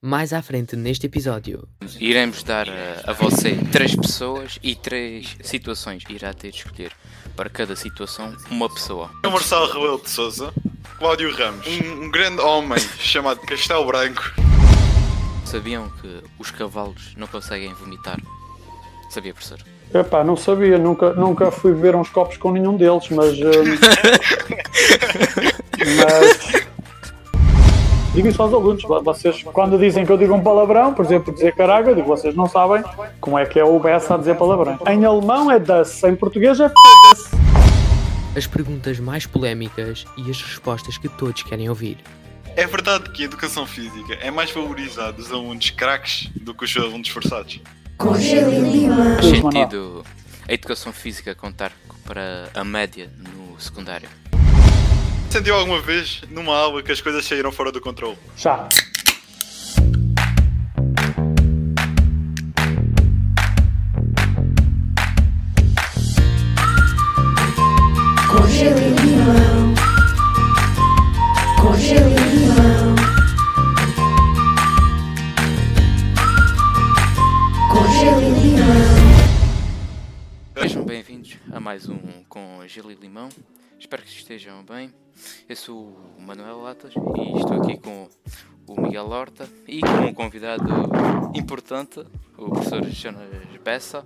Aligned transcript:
Mais 0.00 0.32
à 0.32 0.40
frente 0.40 0.76
neste 0.76 1.06
episódio. 1.06 1.66
Iremos 1.98 2.44
dar 2.44 2.68
a, 2.68 3.10
a 3.10 3.12
você 3.12 3.58
três 3.72 3.96
pessoas 3.96 4.56
e 4.62 4.76
três 4.76 5.36
situações. 5.42 6.04
Irá 6.08 6.32
ter 6.32 6.52
de 6.52 6.58
escolher 6.58 6.92
para 7.34 7.50
cada 7.50 7.74
situação 7.74 8.32
uma 8.48 8.72
pessoa. 8.72 9.10
É 9.24 9.26
o 9.26 9.32
Marcelo 9.32 9.66
Rebelo 9.66 10.00
de 10.00 10.08
Souza, 10.08 10.54
Cláudio 10.98 11.34
Ramos, 11.34 11.66
um, 11.66 12.04
um 12.04 12.10
grande 12.12 12.40
homem 12.40 12.78
chamado 13.00 13.40
Castelo 13.40 13.84
Branco. 13.86 14.22
Sabiam 15.44 15.90
que 16.00 16.22
os 16.38 16.52
cavalos 16.52 17.16
não 17.16 17.26
conseguem 17.26 17.74
vomitar? 17.74 18.20
Sabia, 19.10 19.34
professor? 19.34 19.58
Epá, 19.92 20.22
não 20.22 20.36
sabia, 20.36 20.78
nunca, 20.78 21.12
nunca 21.14 21.50
fui 21.50 21.74
ver 21.74 21.96
uns 21.96 22.08
copos 22.08 22.36
com 22.36 22.52
nenhum 22.52 22.76
deles, 22.76 23.08
mas. 23.10 23.36
hum, 23.36 23.78
mas. 25.96 26.67
Digo 28.18 28.26
isso 28.26 28.42
aos 28.42 28.52
alunos, 28.52 28.82
vocês, 28.82 29.44
quando 29.44 29.78
dizem 29.78 30.04
que 30.04 30.10
eu 30.10 30.18
digo 30.18 30.34
um 30.34 30.42
palavrão, 30.42 30.92
por 30.92 31.04
exemplo, 31.04 31.32
dizer 31.32 31.54
caraca, 31.54 31.90
eu 31.90 31.94
digo, 31.94 32.08
vocês 32.08 32.34
não 32.34 32.48
sabem 32.48 32.82
como 33.20 33.38
é 33.38 33.46
que 33.46 33.60
é 33.60 33.64
o 33.64 33.78
Bessa 33.78 34.16
a 34.16 34.18
dizer 34.18 34.34
palavrão. 34.34 34.76
Em 34.88 35.04
alemão 35.04 35.48
é 35.48 35.60
das, 35.60 36.02
em 36.02 36.16
português 36.16 36.58
é 36.58 36.68
foda-se. 36.68 37.30
As 38.36 38.44
perguntas 38.44 38.98
mais 38.98 39.24
polémicas 39.24 40.04
e 40.16 40.28
as 40.28 40.42
respostas 40.42 40.98
que 40.98 41.08
todos 41.08 41.44
querem 41.44 41.68
ouvir. 41.68 41.98
É 42.56 42.66
verdade 42.66 43.08
que 43.12 43.22
a 43.22 43.26
educação 43.26 43.64
física 43.64 44.14
é 44.14 44.32
mais 44.32 44.50
valorizada 44.50 45.12
dos 45.12 45.30
alunos 45.30 45.70
craques 45.70 46.28
do 46.40 46.52
que 46.52 46.64
os 46.64 46.76
alunos 46.76 47.08
e 48.18 48.60
limão. 48.60 49.14
Faz 49.14 49.26
sentido 49.26 50.04
a 50.48 50.52
educação 50.52 50.92
física 50.92 51.36
contar 51.36 51.70
para 52.04 52.48
a 52.52 52.64
média 52.64 53.08
no 53.16 53.60
secundário? 53.60 54.08
Sentiu 55.30 55.54
alguma 55.54 55.80
vez 55.80 56.22
numa 56.30 56.56
aula 56.56 56.82
que 56.82 56.90
as 56.90 57.00
coisas 57.02 57.24
saíram 57.24 57.52
fora 57.52 57.70
do 57.70 57.80
controle? 57.80 58.16
Já. 58.36 58.66
Com 68.30 68.46
gelo 68.48 68.78
e 68.78 68.90
limão. 69.06 69.74
Com 71.60 71.76
gelo 71.76 72.10
e 72.10 72.36
limão. 72.36 72.94
Com 77.70 78.00
gelo 78.00 78.22
e 78.22 78.30
limão. 78.40 79.08
Sejam 80.62 80.84
bem-vindos 80.84 81.36
a 81.52 81.60
mais 81.60 81.86
um 81.88 81.98
com 82.28 82.66
Gelo 82.66 82.90
e 82.90 82.94
Limão. 82.94 83.28
Espero 83.78 84.02
que 84.02 84.08
estejam 84.08 84.64
bem. 84.64 84.92
Eu 85.48 85.56
sou 85.56 85.96
o 86.16 86.20
Manuel 86.20 86.60
Latas 86.60 86.92
e 86.94 87.38
estou 87.38 87.62
aqui 87.62 87.76
com 87.78 88.08
o 88.66 88.80
Miguel 88.80 89.08
Horta 89.08 89.48
e 89.66 89.80
com 89.80 90.06
um 90.06 90.14
convidado 90.14 90.64
importante, 91.34 92.00
o 92.36 92.50
professor 92.50 92.84
Jonas 92.84 93.28
Bessa. 93.64 94.04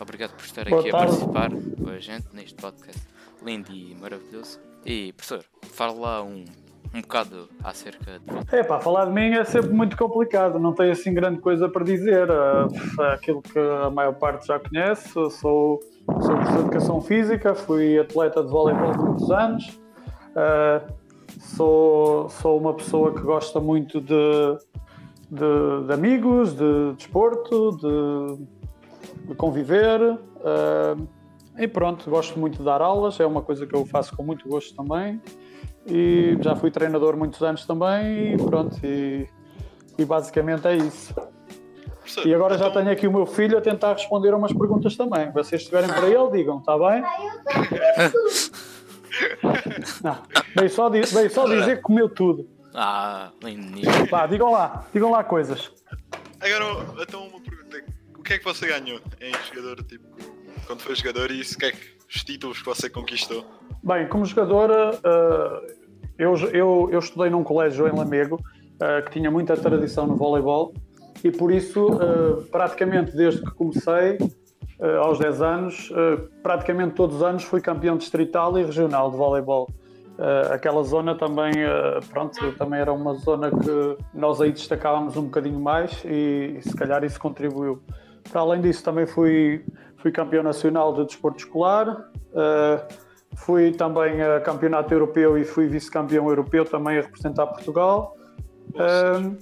Obrigado 0.00 0.34
por 0.34 0.44
estar 0.44 0.68
Boa 0.68 0.80
aqui 0.80 0.88
a 0.88 0.92
tarde. 0.92 1.06
participar 1.06 1.50
com 1.50 1.90
a 1.90 1.98
gente 1.98 2.26
neste 2.32 2.54
podcast 2.54 3.00
lindo 3.42 3.72
e 3.72 3.94
maravilhoso. 3.94 4.60
E, 4.84 5.12
professor, 5.12 5.44
fala 5.72 5.92
lá 5.92 6.22
um, 6.22 6.44
um 6.92 7.00
bocado 7.00 7.48
acerca 7.62 8.18
de 8.18 8.56
É 8.56 8.64
pá, 8.64 8.80
falar 8.80 9.06
de 9.06 9.12
mim 9.12 9.34
é 9.34 9.44
sempre 9.44 9.70
muito 9.70 9.96
complicado, 9.96 10.58
não 10.58 10.72
tenho 10.72 10.92
assim 10.92 11.14
grande 11.14 11.40
coisa 11.40 11.68
para 11.68 11.84
dizer. 11.84 12.28
Ah, 12.30 12.66
aquilo 13.14 13.40
que 13.42 13.58
a 13.58 13.90
maior 13.90 14.14
parte 14.14 14.46
já 14.46 14.58
conhece, 14.58 15.08
sou, 15.12 15.30
sou 15.30 15.80
professor 16.06 16.42
de 16.42 16.58
Educação 16.58 17.00
Física, 17.00 17.54
fui 17.54 17.98
atleta 17.98 18.42
de 18.42 18.50
voleibol 18.50 18.92
por 18.92 19.04
muitos 19.06 19.30
anos, 19.30 19.80
Ah, 20.34 20.82
sou, 21.38 22.28
sou 22.28 22.58
uma 22.58 22.74
pessoa 22.74 23.14
que 23.14 23.20
gosta 23.22 23.60
muito 23.60 24.00
de, 24.00 24.58
de, 25.30 25.86
de 25.86 25.92
amigos, 25.92 26.54
de 26.54 26.92
desporto, 26.96 27.76
de, 27.76 29.28
de 29.28 29.34
conviver. 29.36 30.18
ah, 30.44 30.96
e 31.58 31.68
pronto, 31.68 32.08
gosto 32.08 32.38
muito 32.38 32.58
de 32.58 32.64
dar 32.64 32.80
aulas, 32.80 33.20
é 33.20 33.26
uma 33.26 33.42
coisa 33.42 33.66
que 33.66 33.76
eu 33.76 33.84
faço 33.84 34.16
com 34.16 34.22
muito 34.22 34.48
gosto 34.48 34.74
também 34.74 35.20
e 35.86 36.36
já 36.40 36.54
fui 36.56 36.70
treinador 36.70 37.16
muitos 37.16 37.42
anos 37.42 37.66
também 37.66 38.34
e 38.34 38.36
pronto, 38.36 38.76
e, 38.84 39.26
e 39.98 40.04
basicamente 40.04 40.66
é 40.66 40.76
isso. 40.76 41.14
Professor, 41.14 42.26
E 42.26 42.34
agora 42.34 42.56
já 42.58 42.68
então, 42.68 42.82
tenho 42.82 42.92
aqui 42.92 43.06
o 43.06 43.12
meu 43.12 43.26
filho 43.26 43.56
a 43.58 43.60
tentar 43.60 43.92
responder 43.92 44.32
a 44.32 44.36
umas 44.36 44.52
perguntas 44.52 44.96
também. 44.96 45.26
Se 45.28 45.32
vocês 45.32 45.60
estiverem 45.62 45.88
para 45.90 46.06
ele, 46.08 46.30
digam, 46.30 46.58
está 46.58 46.76
bem? 46.78 47.02
Não, 50.02 50.22
veio 50.56 50.70
só, 50.70 50.88
di- 50.88 51.02
veio 51.02 51.30
só 51.30 51.46
dizer 51.46 51.76
que 51.76 51.82
comeu 51.82 52.08
tudo. 52.08 52.48
Ah, 52.74 53.30
lindo 53.42 53.80
Vá, 54.10 54.26
digam 54.26 54.50
lá, 54.52 54.86
digam 54.92 55.10
lá 55.10 55.24
coisas. 55.24 55.70
Agora, 56.40 56.86
então 57.02 57.26
uma 57.26 57.40
pergunta. 57.40 57.82
O 58.16 58.22
que 58.22 58.34
é 58.34 58.38
que 58.38 58.44
você 58.44 58.66
ganhou 58.66 59.00
em 59.20 59.32
jogador, 59.52 59.82
tipo, 59.84 60.04
quando 60.66 60.80
foi 60.80 60.94
jogador 60.94 61.30
e 61.30 61.40
isso, 61.40 61.58
que 61.58 61.66
é 61.66 61.72
que, 61.72 61.78
os 62.08 62.22
títulos 62.24 62.58
que 62.60 62.64
você 62.66 62.88
conquistou? 62.88 63.44
Bem, 63.82 64.06
como 64.08 64.26
jogadora, 64.26 64.90
eh, 65.02 65.74
eu, 66.18 66.34
eu, 66.52 66.88
eu 66.92 66.98
estudei 66.98 67.30
num 67.30 67.42
colégio 67.42 67.88
em 67.88 67.96
Lamego 67.96 68.38
eh, 68.78 69.00
que 69.00 69.10
tinha 69.12 69.30
muita 69.30 69.56
tradição 69.56 70.06
no 70.06 70.16
voleibol 70.16 70.74
e 71.24 71.30
por 71.30 71.50
isso, 71.50 71.88
eh, 71.94 72.42
praticamente 72.52 73.16
desde 73.16 73.42
que 73.42 73.50
comecei, 73.52 74.18
aos 75.02 75.18
10 75.18 75.42
anos, 75.42 75.92
praticamente 76.42 76.94
todos 76.94 77.16
os 77.16 77.22
anos 77.22 77.44
fui 77.44 77.60
campeão 77.60 77.98
distrital 77.98 78.58
e 78.58 78.64
regional 78.64 79.10
de 79.10 79.16
voleibol. 79.18 79.68
Aquela 80.50 80.82
zona 80.82 81.14
também, 81.14 81.52
pronto, 82.08 82.52
também 82.52 82.80
era 82.80 82.90
uma 82.90 83.12
zona 83.12 83.50
que 83.50 83.98
nós 84.14 84.40
aí 84.40 84.50
destacávamos 84.50 85.18
um 85.18 85.24
bocadinho 85.24 85.60
mais 85.60 86.02
e, 86.02 86.56
e 86.56 86.62
se 86.62 86.74
calhar 86.74 87.04
isso 87.04 87.20
contribuiu. 87.20 87.82
Para 88.32 88.40
além 88.40 88.62
disso, 88.62 88.82
também 88.82 89.06
fui, 89.06 89.62
fui 89.98 90.10
campeão 90.10 90.42
nacional 90.42 90.94
de 90.94 91.04
desporto 91.04 91.40
escolar. 91.40 92.10
Fui 93.36 93.72
também 93.72 94.20
a 94.22 94.40
campeonato 94.40 94.92
europeu 94.92 95.38
e 95.38 95.44
fui 95.44 95.66
vice-campeão 95.66 96.28
europeu 96.28 96.64
também 96.64 96.98
a 96.98 97.02
representar 97.02 97.46
Portugal. 97.46 98.16
Ahm, 98.76 99.36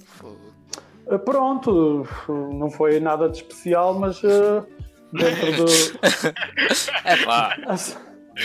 eh, 1.07 1.17
pronto, 1.17 2.07
não 2.27 2.69
foi 2.69 2.99
nada 2.99 3.27
de 3.27 3.37
especial, 3.37 3.93
mas 3.97 4.21
eh, 4.23 4.63
dentro 5.11 5.65
de. 5.65 5.99
É 7.03 7.25
pá, 7.25 7.55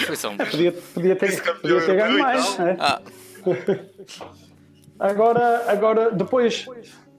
foi 0.06 0.16
só 0.16 0.30
um 0.30 0.36
Podia, 0.36 0.72
podia 0.72 1.16
ter, 1.16 1.42
podia 1.60 1.80
ter 1.84 1.96
ganho 1.96 2.18
mais. 2.18 2.58
né? 2.58 2.76
Ah, 2.80 3.00
Agora, 4.98 5.64
agora 5.70 6.12
depois, 6.12 6.66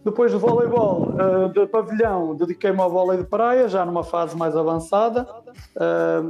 depois 0.04 0.32
do 0.32 0.40
voleibol 0.40 1.14
eh, 1.20 1.50
de 1.50 1.68
pavilhão, 1.68 2.34
dediquei-me 2.34 2.80
ao 2.80 2.90
vôlei 2.90 3.18
de 3.18 3.26
praia, 3.26 3.68
já 3.68 3.86
numa 3.86 4.04
fase 4.04 4.36
mais 4.36 4.56
avançada. 4.56 5.28
Ah, 5.78 6.24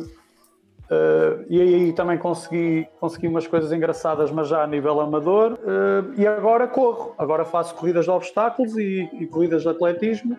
e 1.49 1.61
aí 1.61 1.93
também 1.93 2.17
consegui, 2.17 2.87
consegui 2.99 3.27
umas 3.27 3.45
coisas 3.47 3.71
engraçadas, 3.71 4.31
mas 4.31 4.47
já 4.47 4.63
a 4.63 4.67
nível 4.67 4.99
amador. 4.99 5.57
Ah, 5.65 6.03
e 6.17 6.25
agora 6.25 6.67
corro. 6.67 7.13
Agora 7.17 7.45
faço 7.45 7.73
corridas 7.75 8.05
de 8.05 8.11
obstáculos 8.11 8.77
e, 8.77 9.09
e 9.19 9.25
corridas 9.27 9.61
de 9.63 9.69
atletismo. 9.69 10.37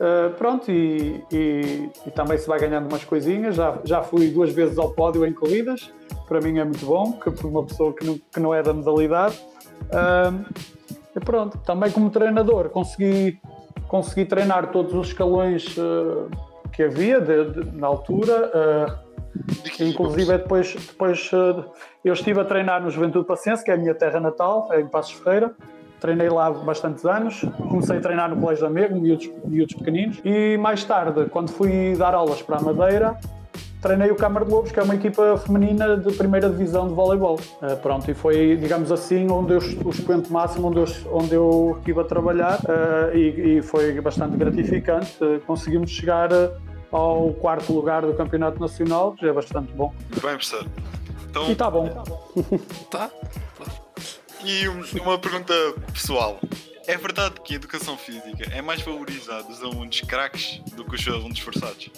Ah, 0.00 0.30
pronto, 0.36 0.70
e, 0.70 1.22
e- 1.32 1.90
e 2.06 2.10
também 2.10 2.38
se 2.38 2.46
vai 2.48 2.58
ganhando 2.58 2.88
umas 2.88 3.04
coisinhas. 3.04 3.54
Já, 3.56 3.78
já 3.84 4.02
fui 4.02 4.28
duas 4.28 4.52
vezes 4.52 4.78
ao 4.78 4.90
pódio 4.90 5.24
em 5.26 5.32
corridas. 5.32 5.92
Para 6.28 6.40
mim 6.40 6.58
é 6.58 6.64
muito 6.64 6.84
bom, 6.84 7.12
que 7.12 7.30
fui 7.30 7.50
uma 7.50 7.64
pessoa 7.64 7.92
que 7.94 8.04
não, 8.04 8.18
que 8.32 8.38
não 8.40 8.54
é 8.54 8.62
da 8.62 8.72
modalidade. 8.74 9.38
Ahm, 9.92 10.44
e 11.16 11.20
pronto, 11.20 11.56
também 11.58 11.90
como 11.90 12.10
treinador 12.10 12.68
consegui, 12.68 13.40
consegui 13.88 14.24
treinar 14.26 14.70
todos 14.70 14.92
os 14.94 15.08
escalões 15.08 15.74
eh, 15.78 16.36
que 16.72 16.82
havia 16.82 17.20
de- 17.20 17.50
de- 17.50 17.76
na 17.76 17.86
altura. 17.86 19.00
Inclusive 19.80 20.38
depois, 20.38 20.74
depois 20.74 21.30
eh, 21.32 21.64
eu 22.04 22.12
estive 22.12 22.40
a 22.40 22.44
treinar 22.44 22.82
no 22.82 22.90
Juventude 22.90 23.26
Paciense, 23.26 23.64
que 23.64 23.70
é 23.70 23.74
a 23.74 23.76
minha 23.76 23.94
terra 23.94 24.20
natal, 24.20 24.68
é 24.72 24.80
em 24.80 24.86
Passos 24.86 25.12
Ferreira. 25.12 25.54
Treinei 26.00 26.28
lá 26.28 26.50
bastantes 26.50 27.04
anos, 27.04 27.44
comecei 27.68 27.96
a 27.96 28.00
treinar 28.00 28.30
no 28.30 28.40
Colégio 28.40 28.66
Amigo, 28.66 29.00
miúdos, 29.00 29.28
miúdos 29.44 29.74
pequeninos, 29.74 30.20
e 30.24 30.56
mais 30.56 30.84
tarde, 30.84 31.26
quando 31.28 31.50
fui 31.50 31.96
dar 31.96 32.14
aulas 32.14 32.40
para 32.40 32.58
a 32.58 32.60
Madeira, 32.60 33.18
treinei 33.80 34.10
o 34.10 34.16
Câmara 34.16 34.44
de 34.44 34.50
Lobos, 34.50 34.72
que 34.72 34.78
é 34.78 34.82
uma 34.82 34.94
equipa 34.94 35.36
feminina 35.38 35.96
de 35.96 36.12
primeira 36.14 36.48
divisão 36.48 36.88
de 36.88 36.94
voleibol. 36.94 37.38
Eh, 37.62 37.74
pronto, 37.76 38.10
e 38.10 38.14
foi, 38.14 38.56
digamos 38.56 38.90
assim, 38.90 39.30
onde 39.30 39.54
eu, 39.54 39.58
o 39.84 39.90
expoente 39.90 40.32
máximo 40.32 40.68
onde 40.68 40.78
eu, 40.78 40.86
onde 41.12 41.34
eu 41.34 41.76
estive 41.78 42.00
a 42.00 42.04
trabalhar 42.04 42.58
eh, 42.68 43.16
e, 43.16 43.58
e 43.58 43.62
foi 43.62 44.00
bastante 44.00 44.36
gratificante. 44.36 45.16
Eh, 45.20 45.40
conseguimos 45.46 45.90
chegar 45.90 46.28
ao 46.92 47.32
quarto 47.34 47.72
lugar 47.72 48.02
do 48.02 48.14
Campeonato 48.14 48.58
Nacional, 48.60 49.12
que 49.12 49.22
já 49.22 49.28
é 49.30 49.32
bastante 49.32 49.72
bom. 49.72 49.92
Muito 50.10 50.20
bem, 50.20 50.36
professor. 50.36 50.66
Então, 51.28 51.46
E 51.48 51.52
está 51.52 51.70
bom. 51.70 51.88
tá. 52.90 53.10
E 54.44 54.68
um- 54.68 55.02
uma 55.02 55.18
pergunta 55.18 55.52
pessoal. 55.92 56.38
É 56.86 56.96
verdade 56.96 57.34
que 57.44 57.52
a 57.52 57.56
educação 57.56 57.96
física 57.98 58.48
é 58.54 58.62
mais 58.62 58.80
valorizada 58.80 59.42
dos 59.42 59.62
alunos 59.62 60.00
craques 60.00 60.60
do 60.74 60.84
que 60.84 60.94
os 60.94 61.06
alunos 61.08 61.36
esforçados? 61.38 61.90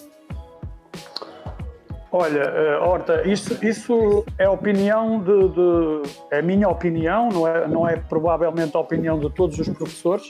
Olha, 2.12 2.40
eh, 2.40 2.76
Horta, 2.78 3.22
isso, 3.28 3.56
isso 3.64 4.24
é 4.36 4.46
a 4.46 4.50
opinião 4.50 5.20
de, 5.20 5.48
de- 5.50 6.10
É 6.32 6.40
a 6.40 6.42
minha 6.42 6.68
opinião, 6.68 7.28
não 7.28 7.46
é, 7.46 7.68
não 7.68 7.88
é 7.88 7.94
provavelmente 7.96 8.76
a 8.76 8.80
opinião 8.80 9.16
de 9.16 9.30
todos 9.30 9.56
os 9.60 9.68
professores, 9.68 10.28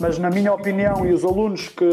mas 0.00 0.18
na 0.18 0.30
minha 0.30 0.54
opinião 0.54 1.04
e 1.04 1.12
os 1.12 1.22
alunos 1.24 1.68
que, 1.68 1.84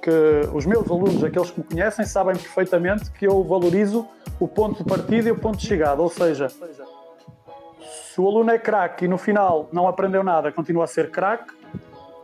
que. 0.00 0.10
Os 0.52 0.66
meus 0.66 0.90
alunos, 0.90 1.22
aqueles 1.22 1.50
que 1.50 1.60
me 1.60 1.66
conhecem, 1.66 2.04
sabem 2.04 2.34
perfeitamente 2.34 3.10
que 3.12 3.26
eu 3.26 3.42
valorizo 3.44 4.06
o 4.38 4.48
ponto 4.48 4.82
de 4.82 4.88
partida 4.88 5.28
e 5.28 5.32
o 5.32 5.36
ponto 5.36 5.58
de 5.58 5.66
chegada. 5.66 6.00
Ou 6.00 6.08
seja, 6.08 6.48
se 6.48 8.20
o 8.20 8.26
aluno 8.26 8.50
é 8.50 8.58
craque 8.58 9.04
e 9.04 9.08
no 9.08 9.18
final 9.18 9.68
não 9.72 9.86
aprendeu 9.86 10.24
nada, 10.24 10.50
continua 10.50 10.84
a 10.84 10.86
ser 10.86 11.10
craque, 11.10 11.52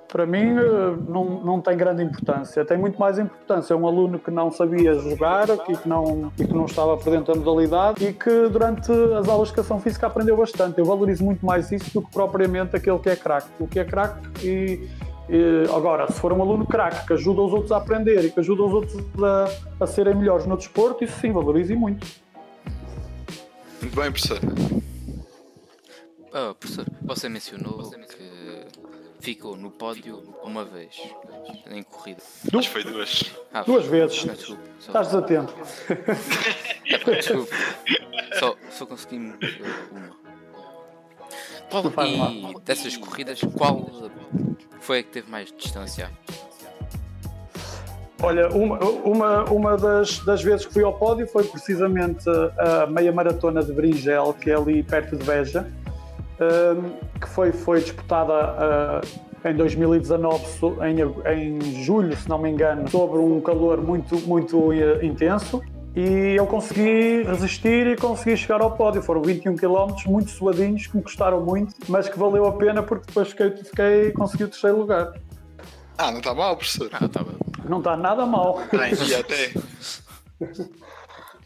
para 0.09 0.25
mim 0.25 0.57
eh, 0.57 0.97
não, 1.09 1.25
não 1.45 1.61
tem 1.61 1.77
grande 1.77 2.03
importância. 2.03 2.65
Tem 2.65 2.79
muito 2.79 2.99
mais 2.99 3.19
importância 3.19 3.77
um 3.77 3.87
aluno 3.87 4.19
que 4.19 4.31
não 4.31 4.51
sabia 4.51 4.95
jogar 4.95 5.49
e 5.69 5.77
que 5.77 5.89
não, 5.89 6.33
e 6.39 6.47
que 6.47 6.55
não 6.55 6.65
estava 6.65 6.97
por 6.97 7.11
dentro 7.11 7.35
da 7.35 7.39
modalidade 7.39 8.07
e 8.07 8.13
que 8.13 8.49
durante 8.49 8.91
as 8.91 9.29
aulas 9.29 9.49
de 9.49 9.55
educação 9.55 9.81
física 9.81 10.07
aprendeu 10.07 10.37
bastante. 10.37 10.79
Eu 10.79 10.85
valorizo 10.85 11.25
muito 11.25 11.45
mais 11.45 11.71
isso 11.71 11.93
do 11.93 12.07
que 12.07 12.13
propriamente 12.13 12.75
aquele 12.75 12.99
que 12.99 13.11
é 13.11 13.17
craque. 13.17 13.49
O 13.59 13.67
que 13.67 13.79
é 13.79 13.85
craque 13.85 14.27
e, 14.43 14.89
agora, 15.75 16.07
se 16.11 16.21
for 16.21 16.33
um 16.33 16.41
aluno 16.43 16.67
craque 16.67 17.07
que 17.07 17.13
ajuda 17.15 17.43
os 17.43 17.53
outros 17.53 17.73
a 17.73 17.79
aprender 17.79 18.25
e 18.25 18.31
que 18.31 18.41
ajuda 18.41 18.63
os 18.63 18.73
outros 18.73 18.97
a, 19.23 19.85
a 19.85 19.87
serem 19.87 20.15
melhores 20.15 20.47
no 20.47 20.57
desporto, 20.57 21.03
isso 21.05 21.19
sim, 21.21 21.33
valorizo 21.33 21.73
e 21.73 21.77
muito. 21.77 22.07
Muito 23.83 23.95
bem, 24.01 24.11
professor. 24.13 24.39
Ah, 26.33 26.55
professor, 26.59 26.87
você 27.03 27.29
mencionou 27.29 27.91
que 27.91 28.67
ficou 29.21 29.57
no 29.57 29.71
pódio 29.71 30.23
uma 30.45 30.65
vez 30.65 30.97
em 31.71 31.83
corrida. 31.83 32.23
Acho 32.55 32.69
que 32.69 32.69
foi 32.69 32.85
duas. 32.85 33.35
Ah, 33.53 33.63
Duas 33.63 33.87
vezes. 33.87 34.25
ah, 34.29 34.33
Desculpe, 34.35 34.63
só, 34.79 34.87
Estás 34.89 35.07
desatento. 35.09 35.55
desculpe. 37.17 37.51
Só, 38.39 38.57
só 38.71 38.87
consegui 38.87 39.17
uh, 39.17 39.39
uma. 39.93 40.26
Mal. 42.17 42.53
e 42.53 42.55
dessas 42.65 42.97
corridas, 42.97 43.41
qual 43.57 43.87
foi 44.81 45.01
a 45.01 45.03
que 45.03 45.11
teve 45.11 45.31
mais 45.31 45.53
distância? 45.57 46.11
Olha, 48.23 48.49
uma, 48.49 48.79
uma, 48.79 49.45
uma 49.45 49.77
das, 49.77 50.21
das 50.21 50.43
vezes 50.43 50.65
que 50.65 50.73
fui 50.73 50.83
ao 50.83 50.93
pódio 50.95 51.27
foi 51.27 51.45
precisamente 51.45 52.25
a 52.59 52.87
meia 52.87 53.13
maratona 53.13 53.63
de 53.63 53.73
Bringel, 53.73 54.33
que 54.41 54.51
é 54.51 54.55
ali 54.55 54.83
perto 54.83 55.17
de 55.17 55.25
Beja, 55.25 55.69
hum, 56.41 56.93
que 57.21 57.29
foi, 57.29 57.53
foi 57.53 57.81
disputada 57.81 58.33
ah, 58.33 59.01
em 59.45 59.55
2019, 59.55 60.47
so- 60.59 60.77
em, 60.83 60.97
em 61.31 61.85
julho, 61.85 62.17
se 62.17 62.27
não 62.29 62.39
me 62.39 62.49
engano, 62.51 62.89
sobre 62.91 63.19
um 63.19 63.39
calor 63.41 63.83
muito, 63.83 64.17
muito 64.27 64.73
eh, 64.73 65.05
intenso. 65.05 65.63
E 65.97 66.35
eu 66.37 66.47
consegui 66.47 67.23
resistir 67.23 67.87
e 67.87 67.97
consegui 67.97 68.37
chegar 68.37 68.61
ao 68.61 68.77
pódio. 68.77 69.01
Foram 69.01 69.23
21 69.23 69.57
km, 69.57 69.95
muito 70.07 70.31
suadinhos, 70.31 70.87
que 70.87 70.95
me 70.95 71.03
custaram 71.03 71.41
muito, 71.41 71.75
mas 71.89 72.07
que 72.07 72.19
valeu 72.19 72.45
a 72.47 72.53
pena 72.53 72.83
porque 72.83 73.07
depois 73.07 73.31
fiquei, 73.31 73.51
fiquei 73.53 74.13
consegui 74.13 74.45
o 74.45 74.49
terceiro 74.49 74.77
lugar. 74.77 75.15
Ah, 75.97 76.11
não 76.11 76.19
está 76.19 76.35
mal, 76.35 76.55
professor. 76.55 76.91
Ah, 76.93 77.07
estava. 77.07 77.33
Não 77.67 77.79
está 77.79 77.97
nada 77.97 78.27
mal. 78.27 78.61
Está 78.65 78.91
em 78.91 78.95
dia 78.95 79.21
até. 79.21 79.53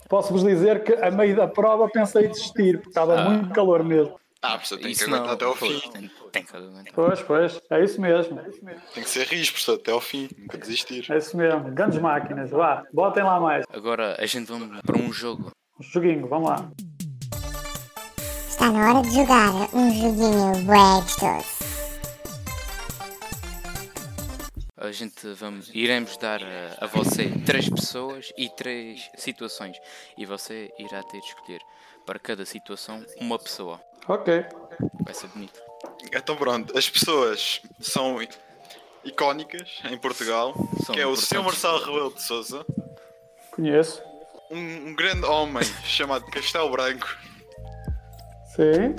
Posso-vos 0.08 0.42
dizer 0.42 0.82
que 0.82 0.94
a 0.94 1.12
meio 1.12 1.36
da 1.36 1.46
prova 1.46 1.88
pensei 1.88 2.26
em 2.26 2.30
desistir, 2.30 2.78
porque 2.78 2.88
estava 2.88 3.30
muito 3.30 3.50
calor 3.50 3.84
mesmo. 3.84 4.18
Ah, 4.42 4.52
professor, 4.52 4.76
tem 4.78 4.86
que 4.86 4.92
Isso 4.92 5.04
aguentar 5.04 5.26
não. 5.26 5.34
até 5.34 5.44
ao 5.44 5.54
pois, 5.54 5.82
fim. 5.82 5.90
Tem, 5.90 6.10
tem 6.32 6.42
que 6.44 6.56
aguentar. 6.56 6.92
Pois, 6.94 7.22
pois, 7.22 7.60
é 7.68 7.84
isso 7.84 8.00
mesmo. 8.00 8.40
Tem 8.94 9.02
que 9.02 9.10
ser 9.10 9.26
risco, 9.26 9.52
professor, 9.54 9.74
até 9.74 9.92
ao 9.92 10.00
fim. 10.00 10.30
Nunca 10.38 10.56
desistir. 10.56 11.04
É 11.12 11.18
isso 11.18 11.36
mesmo. 11.36 11.70
Grandes 11.72 11.98
máquinas, 11.98 12.50
vá, 12.50 12.84
botem 12.90 13.22
lá 13.22 13.38
mais. 13.38 13.66
Agora 13.70 14.16
a 14.18 14.24
gente 14.24 14.46
vamos 14.46 14.80
para 14.80 14.96
um 14.96 15.12
jogo. 15.12 15.52
Joguinho, 15.78 16.26
vamos 16.26 16.48
lá. 16.48 16.70
Está 18.48 18.70
na 18.72 18.88
hora 18.90 19.02
de 19.02 19.14
jogar 19.14 19.52
um 19.74 19.90
joguinho 19.90 20.64
bué 20.64 21.00
gostoso. 21.02 21.60
A 24.78 24.90
gente 24.92 25.28
vamos, 25.34 25.70
iremos 25.74 26.16
dar 26.16 26.40
a, 26.42 26.84
a 26.84 26.86
você 26.86 27.30
três 27.44 27.68
pessoas 27.68 28.32
e 28.38 28.48
três 28.48 29.10
situações. 29.16 29.76
E 30.16 30.24
você 30.24 30.72
irá 30.78 31.02
ter 31.02 31.20
de 31.20 31.26
escolher 31.26 31.60
para 32.06 32.18
cada 32.18 32.46
situação 32.46 33.04
uma 33.20 33.38
pessoa. 33.38 33.78
Ok. 34.08 34.44
Vai 35.04 35.14
ser 35.14 35.28
bonito. 35.28 35.60
Então 36.14 36.36
pronto, 36.36 36.76
as 36.76 36.88
pessoas 36.88 37.60
são 37.80 38.18
icónicas 39.04 39.80
em 39.90 39.96
Portugal, 39.98 40.54
São 40.84 40.94
que 40.94 41.00
é 41.00 41.06
o 41.06 41.14
Sr. 41.16 41.42
Marcelo 41.42 41.78
Rebelo 41.78 42.12
de 42.14 42.22
Sousa, 42.22 42.64
Conheço. 43.52 44.02
um, 44.50 44.88
um 44.88 44.94
grande 44.94 45.24
homem 45.26 45.62
chamado 45.84 46.24
Castelo 46.26 46.70
Branco 46.70 47.06
Sim. 48.56 48.96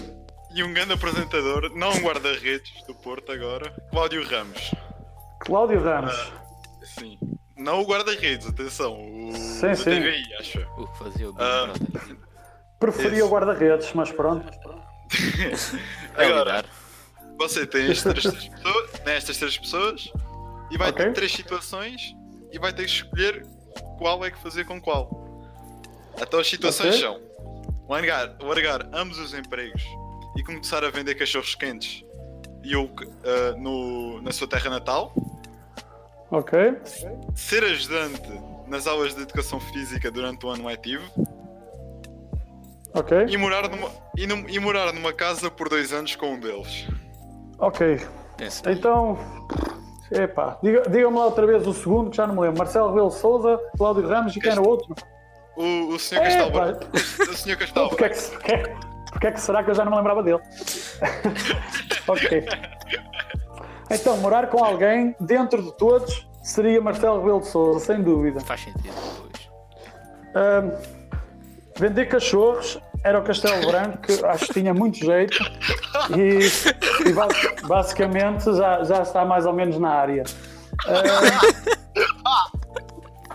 e 0.53 0.63
um 0.63 0.74
grande 0.74 0.94
apresentador, 0.94 1.69
não 1.75 1.89
um 1.92 2.00
guarda-redes 2.01 2.71
do 2.88 2.95
Porto 2.95 3.31
agora, 3.31 3.71
Cláudio 3.92 4.24
Ramos. 4.27 4.71
Cláudio 5.42 5.81
Ramos. 5.83 6.31
Sim. 6.83 7.18
Não 7.57 7.81
o 7.81 7.86
guarda-redes, 7.86 8.48
atenção, 8.48 8.94
o 8.94 9.33
Sim, 9.36 9.62
da 9.68 9.75
sim. 9.75 9.83
TVI, 9.83 10.36
acho. 10.39 10.59
O 10.77 10.88
que 10.88 10.98
fazia 10.98 11.30
o 11.30 11.33
Big 11.33 11.44
Ah. 11.44 11.65
Brother. 11.68 12.18
Preferia 12.80 13.25
o 13.25 13.30
guarda-redes, 13.30 13.94
mas 13.94 14.12
pronto. 14.12 14.48
É 14.48 14.81
Agora, 16.16 16.66
você 17.38 17.66
tem 17.66 17.90
estas 17.92 18.22
três 18.24 18.48
pessoas, 18.48 18.92
né, 19.06 19.18
estas 19.18 19.38
três 19.38 19.58
pessoas 19.58 20.12
e 20.72 20.78
vai 20.78 20.90
Ok. 20.90 21.06
ter 21.06 21.13
três 21.13 21.31
situações 21.31 22.16
e 22.52 22.60
vai 22.60 22.72
ter 22.74 22.86
que 22.86 22.92
escolher 22.92 23.46
qual 23.98 24.24
é 24.25 24.31
que 24.31 24.42
fazer 24.42 24.66
com 24.66 24.80
qual. 24.81 25.10
Então 26.19 26.40
as 26.40 26.48
situações 26.50 26.96
Ok. 26.96 27.02
são 27.02 27.22
largar, 27.90 28.36
largar 28.42 28.88
ambos 28.94 29.18
os 29.19 29.34
empregos 29.34 29.84
e 30.38 30.44
começar 30.44 30.84
a 30.84 30.90
vender 30.90 31.16
cachorros 31.16 31.56
quentes 31.56 32.04
e 32.63 32.75
o, 32.75 32.90
ah, 33.25 33.56
no, 33.58 34.22
na 34.22 34.31
sua 34.31 34.48
terra 34.48 34.69
natal, 34.69 35.13
Ok. 36.30 36.54
ser 37.36 37.63
ajudante 37.63 38.22
nas 38.68 38.88
aulas 38.88 39.13
de 39.13 39.22
educação 39.24 39.60
física 39.60 40.10
durante 40.10 40.46
o 40.46 40.50
ano 40.50 40.66
letivo 40.68 41.04
Ok. 42.93 43.25
e 43.29 43.38
morar 43.38 43.69
numa, 43.69 43.89
e, 44.17 44.27
num- 44.27 44.45
e 44.49 44.59
morar 44.59 44.91
numa 44.93 45.13
casa 45.13 45.49
por 45.49 45.69
dois 45.69 45.93
anos 45.93 46.15
com 46.15 46.33
um 46.33 46.39
deles. 46.39 46.88
Ok. 47.59 48.01
Pensa. 48.38 48.71
Então. 48.71 49.17
Epá, 50.11 50.57
diga- 50.61 50.83
diga-me 50.89 51.15
lá 51.17 51.25
outra 51.25 51.47
vez 51.47 51.65
o 51.65 51.73
segundo, 51.73 52.09
que 52.09 52.17
já 52.17 52.27
não 52.27 52.35
me 52.35 52.41
lembro. 52.41 52.57
Marcelo 52.57 52.89
Rebelo 52.89 53.11
Souza, 53.11 53.57
Cláudio 53.77 54.07
Ramos 54.07 54.35
e 54.35 54.39
quem 54.41 54.51
era 54.51 54.61
o 54.61 54.67
outro? 54.67 54.93
O, 55.55 55.93
o 55.93 55.99
senhor 55.99 56.51
Branco. 56.51 56.85
O 56.93 57.33
senhor 57.38 57.57
Castelo 57.57 57.89
Porque 57.89 58.03
é, 58.05 58.09
que, 58.09 58.51
é- 58.51 58.75
porque 59.09 59.27
é 59.27 59.31
que 59.31 59.39
será 59.39 59.63
que 59.63 59.69
eu 59.69 59.75
já 59.75 59.85
não 59.85 59.91
me 59.91 59.97
lembrava 59.97 60.21
dele? 60.21 60.39
ok. 62.07 62.45
Então, 63.89 64.17
morar 64.17 64.47
com 64.47 64.63
alguém 64.63 65.15
dentro 65.19 65.61
de 65.61 65.71
todos 65.77 66.27
seria 66.43 66.81
Marcelo 66.81 67.19
Rebelo 67.19 67.39
de 67.41 67.48
Souza, 67.48 67.86
sem 67.86 68.01
dúvida. 68.01 68.39
Faz 68.41 68.62
sentido 68.62 68.93
depois. 68.93 69.50
Ahm, 70.36 70.71
vender 71.81 72.05
cachorros 72.05 72.79
era 73.03 73.17
o 73.19 73.23
Castelo 73.23 73.65
Branco, 73.65 73.97
que 74.03 74.23
acho 74.25 74.45
que 74.45 74.53
tinha 74.53 74.73
muito 74.73 75.00
jeito 75.00 75.35
e, 76.15 77.09
e 77.09 77.13
basi- 77.13 77.55
basicamente 77.67 78.43
já, 78.55 78.83
já 78.83 79.01
está 79.01 79.25
mais 79.25 79.45
ou 79.47 79.53
menos 79.53 79.79
na 79.79 79.89
área. 79.89 80.23
Ahm, 80.88 81.97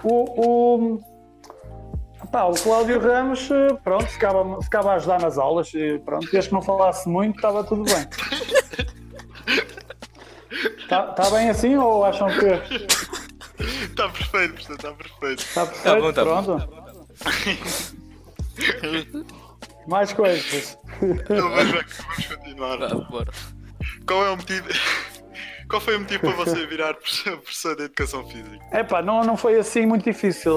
o, 0.04 0.94
o, 0.94 2.26
pá, 2.30 2.44
o 2.44 2.54
Cláudio 2.54 3.00
Ramos, 3.00 3.48
pronto, 3.82 4.06
ficava, 4.06 4.62
ficava 4.62 4.92
a 4.92 4.94
ajudar 4.94 5.20
nas 5.20 5.36
aulas 5.36 5.74
e 5.74 5.98
pronto, 6.04 6.28
desde 6.30 6.50
que 6.50 6.54
não 6.54 6.62
falasse 6.62 7.08
muito, 7.08 7.34
estava 7.34 7.64
tudo 7.64 7.82
bem. 7.82 8.06
Está 10.78 11.02
tá 11.08 11.28
bem 11.30 11.50
assim 11.50 11.76
ou 11.76 12.04
acham 12.04 12.28
que 12.28 12.46
Está 13.84 14.08
perfeito, 14.08 14.60
está 14.60 14.92
perfeito. 14.92 15.40
está 15.42 15.66
perfeito? 15.66 16.00
bom, 16.00 16.12
tá 16.12 16.24
bom. 16.24 16.42
pronto. 16.60 16.86
Mais 19.86 20.12
coisas. 20.12 20.78
Então 21.00 21.50
vamos, 21.50 21.72
vamos 21.72 22.26
continuar. 22.26 22.78
Vá, 22.78 22.94
bora. 23.08 23.32
Qual 24.06 24.26
é 24.26 24.30
o 24.30 24.36
motivo? 24.36 24.68
Qual 25.68 25.80
foi 25.80 25.96
o 25.96 26.00
motivo 26.00 26.20
para 26.20 26.36
você 26.36 26.64
virar 26.66 26.94
professor 26.94 27.74
de 27.74 27.84
educação 27.84 28.24
física? 28.24 28.64
Epá, 28.72 29.02
não, 29.02 29.24
não 29.24 29.36
foi 29.36 29.58
assim 29.58 29.84
muito 29.84 30.04
difícil. 30.04 30.54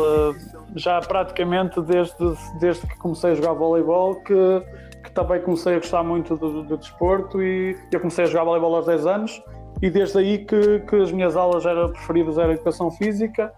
Já 0.75 0.99
praticamente 0.99 1.81
desde, 1.81 2.13
desde 2.59 2.85
que 2.85 2.95
comecei 2.97 3.31
a 3.31 3.35
jogar 3.35 3.53
voleibol 3.53 4.21
que, 4.21 4.35
que 5.03 5.11
também 5.11 5.41
comecei 5.41 5.75
a 5.75 5.79
gostar 5.79 6.03
muito 6.03 6.37
do, 6.37 6.61
do 6.61 6.77
desporto 6.77 7.41
e 7.41 7.75
eu 7.91 7.99
comecei 7.99 8.25
a 8.25 8.27
jogar 8.27 8.43
voleibol 8.43 8.75
aos 8.75 8.85
10 8.85 9.07
anos 9.07 9.41
e 9.81 9.89
desde 9.89 10.19
aí 10.19 10.45
que, 10.45 10.79
que 10.81 10.95
as 10.97 11.11
minhas 11.11 11.35
aulas 11.35 11.65
eram 11.65 11.91
preferidas 11.91 12.37
era 12.37 12.53
educação 12.53 12.91
física 12.91 13.51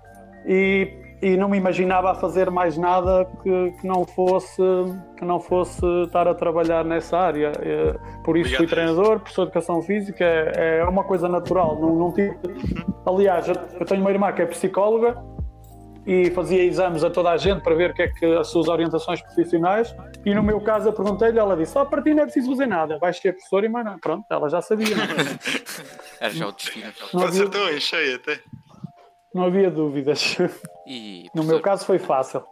e, 0.45 1.00
e 1.21 1.37
não 1.37 1.47
me 1.47 1.57
imaginava 1.57 2.11
a 2.11 2.15
fazer 2.15 2.49
mais 2.49 2.77
nada 2.77 3.29
que, 3.43 3.71
que 3.79 3.87
não 3.87 4.05
fosse 4.05 4.61
que 5.17 5.23
não 5.23 5.39
fosse 5.39 5.85
estar 6.03 6.27
a 6.27 6.33
trabalhar 6.33 6.83
nessa 6.83 7.15
área. 7.15 7.51
Eh, 7.59 7.95
Por 8.23 8.35
isso 8.35 8.55
fui 8.55 8.65
Obrigado. 8.65 8.69
treinador, 8.69 9.19
professor 9.19 9.43
de 9.43 9.49
educação 9.49 9.81
física, 9.83 10.25
é, 10.25 10.79
é 10.79 10.83
uma 10.83 11.03
coisa 11.03 11.29
natural. 11.29 11.79
Não, 11.79 11.95
não 11.95 12.11
tive... 12.11 12.35
Aliás, 13.05 13.47
eu 13.47 13.85
tenho 13.85 14.01
uma 14.01 14.09
irmã 14.09 14.31
que 14.31 14.41
é 14.41 14.47
psicóloga 14.47 15.23
e 16.07 16.31
fazia 16.31 16.63
exames 16.63 17.03
a 17.03 17.09
toda 17.11 17.29
a 17.29 17.37
gente 17.37 17.61
para 17.61 17.75
ver 17.75 17.91
o 17.91 17.93
que 17.93 18.01
é 18.01 18.07
que 18.07 18.25
as 18.25 18.47
suas 18.47 18.67
orientações 18.67 19.21
profissionais. 19.21 19.95
E 20.25 20.33
no 20.33 20.41
meu 20.41 20.59
caso 20.59 20.89
eu 20.89 20.93
perguntei-lhe, 20.93 21.37
ela 21.37 21.55
disse: 21.55 21.77
Ó, 21.77 21.85
para 21.85 22.01
ti 22.01 22.15
não 22.15 22.23
é 22.23 22.25
preciso 22.25 22.49
fazer 22.49 22.65
nada, 22.65 22.97
vais 22.97 23.17
ser 23.17 23.33
professora 23.33 23.65
e 23.67 23.69
mais 23.69 23.85
nada. 23.85 23.99
Pronto, 24.01 24.25
ela 24.27 24.49
já 24.49 24.61
sabia. 24.61 24.95
É? 24.95 26.25
Era 26.25 26.33
já 26.33 26.47
o 26.47 26.51
destino. 26.51 26.91
Acertou 27.27 27.69
em 27.69 27.79
cheio 27.79 28.15
até. 28.15 28.39
Não 29.33 29.43
havia 29.45 29.69
dúvidas. 29.71 30.37
E, 30.85 31.27
No 31.35 31.43
meu 31.43 31.61
caso 31.61 31.85
foi 31.85 31.99
fácil. 31.99 32.43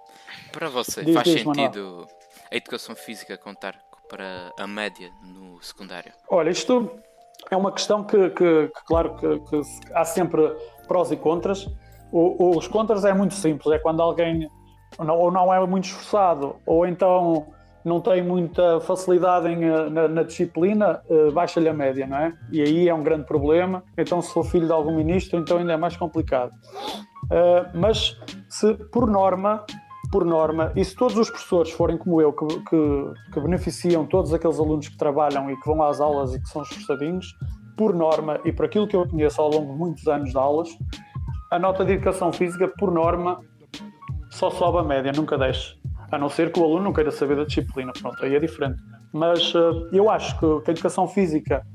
para 0.52 0.70
você, 0.70 1.04
Diz, 1.04 1.14
faz 1.16 1.28
diz, 1.28 1.44
Manuel. 1.44 1.66
sentido 1.68 2.08
a 2.52 2.56
educação 2.56 2.96
física 2.96 3.38
contar 3.38 3.80
para 4.10 4.52
a 4.58 4.66
média 4.68 5.12
no 5.24 5.62
secundário? 5.62 6.12
Olha, 6.30 6.50
isto 6.50 7.00
é 7.52 7.56
uma 7.58 7.72
questão 7.72 8.04
que, 8.04 8.30
que- 8.32 8.68
que, 8.68 8.84
claro, 8.86 9.16
que, 9.16 9.40
que 9.42 9.62
há 9.94 10.04
sempre 10.06 10.42
prós 10.88 11.12
e 11.12 11.18
contras. 11.18 11.68
O- 12.12 12.58
os 12.58 12.68
contras 12.68 13.06
é 13.06 13.14
muito 13.14 13.36
simples, 13.36 13.72
é 13.74 13.78
quando 13.80 14.02
alguém 14.02 14.50
não, 14.98 15.16
ou 15.20 15.32
não 15.32 15.54
é 15.54 15.64
muito 15.68 15.86
esforçado, 15.86 16.60
ou 16.66 16.88
então 16.88 17.54
não 17.86 18.02
tem 18.02 18.22
muita 18.24 18.80
facilidade 18.82 19.48
em, 19.48 19.64
eh, 19.64 19.90
na, 19.90 20.08
na 20.08 20.24
disciplina, 20.24 21.02
eh, 21.10 21.32
baixa-lhe 21.32 21.70
a 21.70 21.74
média, 21.74 22.06
não 22.06 22.18
é? 22.18 22.34
E 22.52 22.62
aí 22.62 22.88
é 22.90 22.94
um 22.94 23.04
grande 23.04 23.26
problema. 23.26 23.84
Então, 23.98 24.22
se 24.22 24.34
for 24.34 24.44
filho 24.44 24.66
de 24.68 24.72
algum 24.74 24.96
ministro, 24.96 25.40
então 25.40 25.58
ainda 25.58 25.74
é 25.74 25.78
mais 25.78 25.96
complicado. 25.96 26.52
Eh, 27.32 27.66
mas, 27.74 28.18
se 28.50 28.74
por 28.92 29.10
norma, 29.10 29.64
por 30.12 30.26
norma, 30.26 30.72
e 30.76 30.84
se 30.84 30.96
todos 30.96 31.16
os 31.18 31.30
professores 31.30 31.72
forem 31.72 31.98
como 31.98 32.20
eu, 32.20 32.34
que, 32.34 32.46
que- 32.48 33.14
que 33.34 33.40
beneficiam 33.40 34.06
todos 34.06 34.34
aqueles 34.34 34.60
alunos 34.60 34.88
que 34.90 34.98
trabalham 34.98 35.50
e 35.52 35.56
que 35.60 35.66
vão 35.68 35.82
às 35.84 36.02
aulas 36.02 36.34
e 36.34 36.42
que 36.42 36.50
são 36.50 36.64
esforçadinhos, 36.64 37.28
por 37.78 37.94
norma, 37.94 38.40
e 38.44 38.52
por 38.52 38.66
aquilo 38.66 38.88
que 38.88 38.96
eu 38.96 39.08
conheço 39.08 39.40
ao 39.42 39.50
longo 39.50 39.72
de 39.72 39.78
muitos 39.80 40.06
anos 40.08 40.32
de 40.32 40.38
aulas, 40.38 40.68
a 41.52 41.58
nota 41.58 41.86
de 41.86 41.94
educação 41.94 42.34
física, 42.34 42.68
por 42.78 42.92
norma, 42.92 43.40
só 44.32 44.50
sobe 44.52 44.80
a 44.80 44.84
média, 44.84 45.12
nunca 45.16 45.38
desce. 45.38 45.79
A 46.12 46.18
não 46.18 46.30
ser 46.30 46.52
que 46.52 46.60
o 46.60 46.64
aluno 46.64 46.86
não 46.86 46.94
queira 46.94 47.12
saber 47.12 47.36
da 47.36 47.44
disciplina, 47.44 47.92
pronto, 47.94 48.24
aí 48.24 48.36
é 48.36 48.40
diferente. 48.40 48.82
Mas 49.14 49.54
eh, 49.56 49.96
eu 49.98 50.10
acho 50.10 50.38
que, 50.40 50.46
a 50.46 50.72
educação 50.72 51.08
física 51.08 51.66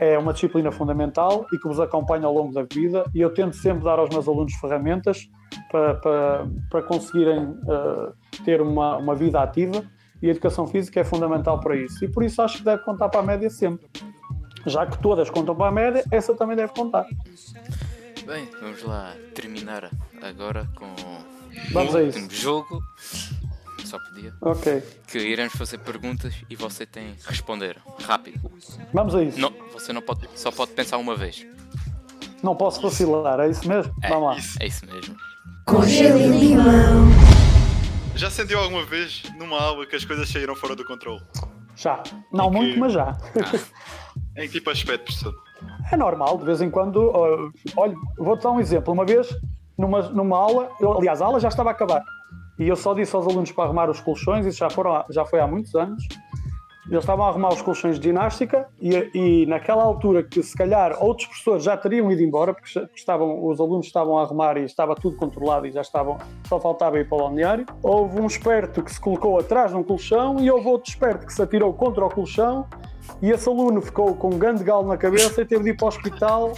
é 0.00 0.18
uma 0.18 0.32
disciplina 0.32 0.70
fundamental 0.70 1.46
e 1.52 1.58
que 1.58 1.68
vos 1.68 1.80
acompanha 1.80 2.26
ao 2.26 2.34
longo 2.34 2.52
da 2.52 2.62
vida 2.62 3.04
e 3.14 3.20
eu 3.20 3.32
tento 3.32 3.56
sempre 3.56 3.84
dar 3.84 3.98
aos 3.98 4.08
meus 4.08 4.26
alunos 4.26 4.54
ferramentas 4.54 5.28
para, 5.70 5.94
para, 5.94 6.46
para 6.70 6.82
conseguirem 6.82 7.56
eh, 7.68 8.12
ter 8.44 8.60
uma, 8.60 8.96
uma 8.96 9.14
vida 9.14 9.40
ativa 9.40 9.84
e 10.20 10.28
a 10.28 10.30
educação 10.30 10.66
física 10.66 11.00
é 11.00 11.04
fundamental 11.04 11.58
para 11.60 11.76
isso. 11.76 12.04
E 12.04 12.08
por 12.08 12.22
isso 12.22 12.40
acho 12.40 12.58
que 12.58 12.64
deve 12.64 12.82
contar 12.84 13.08
para 13.08 13.20
a 13.20 13.24
média 13.24 13.50
sempre. 13.50 13.86
Já 14.64 14.86
que 14.86 14.96
todas 14.98 15.28
contam 15.28 15.56
para 15.56 15.68
a 15.68 15.72
média, 15.72 16.04
essa 16.12 16.34
também 16.34 16.56
deve 16.56 16.72
contar. 16.72 17.04
Bem, 18.24 18.48
vamos 18.60 18.84
lá 18.84 19.12
terminar 19.34 19.90
agora 20.22 20.68
com 20.76 20.86
Vamos 21.72 21.94
o 21.94 21.98
último 21.98 22.30
jogo. 22.30 22.82
Só 23.92 23.98
podia. 23.98 24.32
Ok, 24.40 24.82
Que 25.06 25.18
iremos 25.18 25.52
fazer 25.54 25.76
perguntas 25.76 26.34
e 26.48 26.56
você 26.56 26.86
tem 26.86 27.12
que 27.14 27.28
responder 27.28 27.76
rápido. 28.06 28.40
vamos 28.90 29.14
a 29.14 29.22
isso. 29.22 29.38
Não, 29.38 29.52
você 29.70 29.92
não 29.92 30.00
pode, 30.00 30.26
só 30.34 30.50
pode 30.50 30.72
pensar 30.72 30.96
uma 30.96 31.14
vez. 31.14 31.46
Não 32.42 32.56
posso 32.56 32.80
vacilar, 32.80 33.38
é 33.40 33.50
isso 33.50 33.68
mesmo? 33.68 33.94
É, 34.02 34.08
Vamos 34.08 34.28
lá. 34.30 34.36
isso. 34.38 34.56
é 34.62 34.66
isso 34.66 34.86
mesmo. 34.86 35.14
com 35.66 35.82
gelo 35.82 36.18
e 36.18 36.26
limão, 36.28 37.08
Já 38.14 38.30
sentiu 38.30 38.60
alguma 38.60 38.82
vez 38.86 39.22
numa 39.38 39.60
aula 39.60 39.84
que 39.84 39.94
as 39.94 40.06
coisas 40.06 40.26
saíram 40.28 40.56
fora 40.56 40.74
do 40.74 40.86
controle? 40.86 41.20
Já. 41.76 42.02
Não 42.32 42.50
que- 42.50 42.56
muito, 42.56 42.78
mas 42.80 42.94
já. 42.94 43.14
Em 44.38 44.42
que 44.48 44.54
tipo 44.54 44.72
de 44.72 44.78
aspecto, 44.80 45.04
professor? 45.04 45.34
É 45.92 45.96
normal, 45.98 46.38
de 46.38 46.44
vez 46.44 46.62
em 46.62 46.70
quando. 46.70 47.10
ó, 47.14 47.50
olha, 47.76 47.94
vou-te 48.16 48.42
dar 48.42 48.50
um 48.52 48.58
exemplo. 48.60 48.92
Uma 48.94 49.04
vez, 49.04 49.28
numa, 49.76 50.00
numa 50.08 50.36
aula, 50.38 50.70
eu, 50.80 50.96
aliás, 50.96 51.20
a 51.20 51.26
aula 51.26 51.38
já 51.38 51.48
estava 51.48 51.68
a 51.68 51.72
acabar. 51.72 52.02
E 52.62 52.68
eu 52.68 52.76
só 52.76 52.94
disse 52.94 53.14
aos 53.16 53.26
alunos 53.26 53.50
para 53.50 53.64
arrumar 53.64 53.90
os 53.90 54.00
colchões, 54.00 54.46
isso 54.46 54.58
já, 54.58 54.70
foram, 54.70 55.04
já 55.10 55.24
foi 55.24 55.40
há 55.40 55.48
muitos 55.48 55.74
anos. 55.74 56.06
Eles 56.88 57.02
estavam 57.02 57.24
a 57.24 57.28
arrumar 57.28 57.48
os 57.48 57.60
colchões 57.60 57.98
de 57.98 58.08
ginástica 58.08 58.68
e, 58.80 59.10
e 59.14 59.46
naquela 59.46 59.82
altura 59.82 60.22
que 60.22 60.40
se 60.42 60.56
calhar 60.56 60.96
outros 61.02 61.26
professores 61.26 61.64
já 61.64 61.76
teriam 61.76 62.10
ido 62.12 62.22
embora, 62.22 62.54
porque 62.54 62.68
estavam, 62.94 63.44
os 63.48 63.58
alunos 63.58 63.86
estavam 63.86 64.16
a 64.16 64.22
arrumar 64.22 64.56
e 64.58 64.64
estava 64.64 64.94
tudo 64.94 65.16
controlado 65.16 65.66
e 65.66 65.72
já 65.72 65.80
estavam, 65.80 66.18
só 66.48 66.60
faltava 66.60 67.00
ir 67.00 67.08
para 67.08 67.16
o 67.16 67.20
balneário. 67.22 67.66
Houve 67.82 68.20
um 68.20 68.26
esperto 68.26 68.80
que 68.82 68.92
se 68.92 69.00
colocou 69.00 69.40
atrás 69.40 69.72
de 69.72 69.76
um 69.76 69.82
colchão 69.82 70.38
e 70.38 70.48
houve 70.48 70.68
outro 70.68 70.88
esperto 70.88 71.26
que 71.26 71.32
se 71.32 71.42
atirou 71.42 71.72
contra 71.72 72.04
o 72.04 72.08
colchão 72.08 72.66
e 73.20 73.30
esse 73.30 73.48
aluno 73.48 73.80
ficou 73.80 74.14
com 74.14 74.28
um 74.28 74.38
grande 74.38 74.64
galo 74.64 74.86
na 74.86 74.96
cabeça 74.96 75.42
e 75.42 75.44
teve 75.44 75.64
de 75.64 75.70
ir 75.70 75.76
para 75.76 75.86
o 75.86 75.88
hospital. 75.88 76.52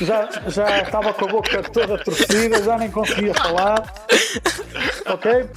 Já, 0.00 0.28
já 0.48 0.82
estava 0.82 1.12
com 1.12 1.26
a 1.26 1.28
boca 1.28 1.62
toda 1.62 2.02
torcida, 2.02 2.62
já 2.62 2.78
nem 2.78 2.90
conseguia 2.90 3.34
falar. 3.34 3.92
Ok? 5.08 5.48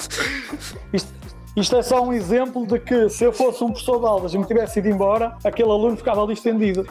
Isto, 0.93 1.13
isto 1.55 1.75
é 1.75 1.81
só 1.81 2.01
um 2.03 2.13
exemplo 2.13 2.65
de 2.65 2.79
que 2.79 3.09
se 3.09 3.23
eu 3.23 3.33
fosse 3.33 3.63
um 3.63 3.67
professor 3.71 3.99
de 3.99 4.05
aulas 4.05 4.33
e 4.33 4.37
me 4.37 4.45
tivesse 4.45 4.79
ido 4.79 4.89
embora, 4.89 5.37
aquele 5.43 5.69
aluno 5.69 5.97
ficava 5.97 6.23
ali 6.23 6.33
estendido. 6.33 6.87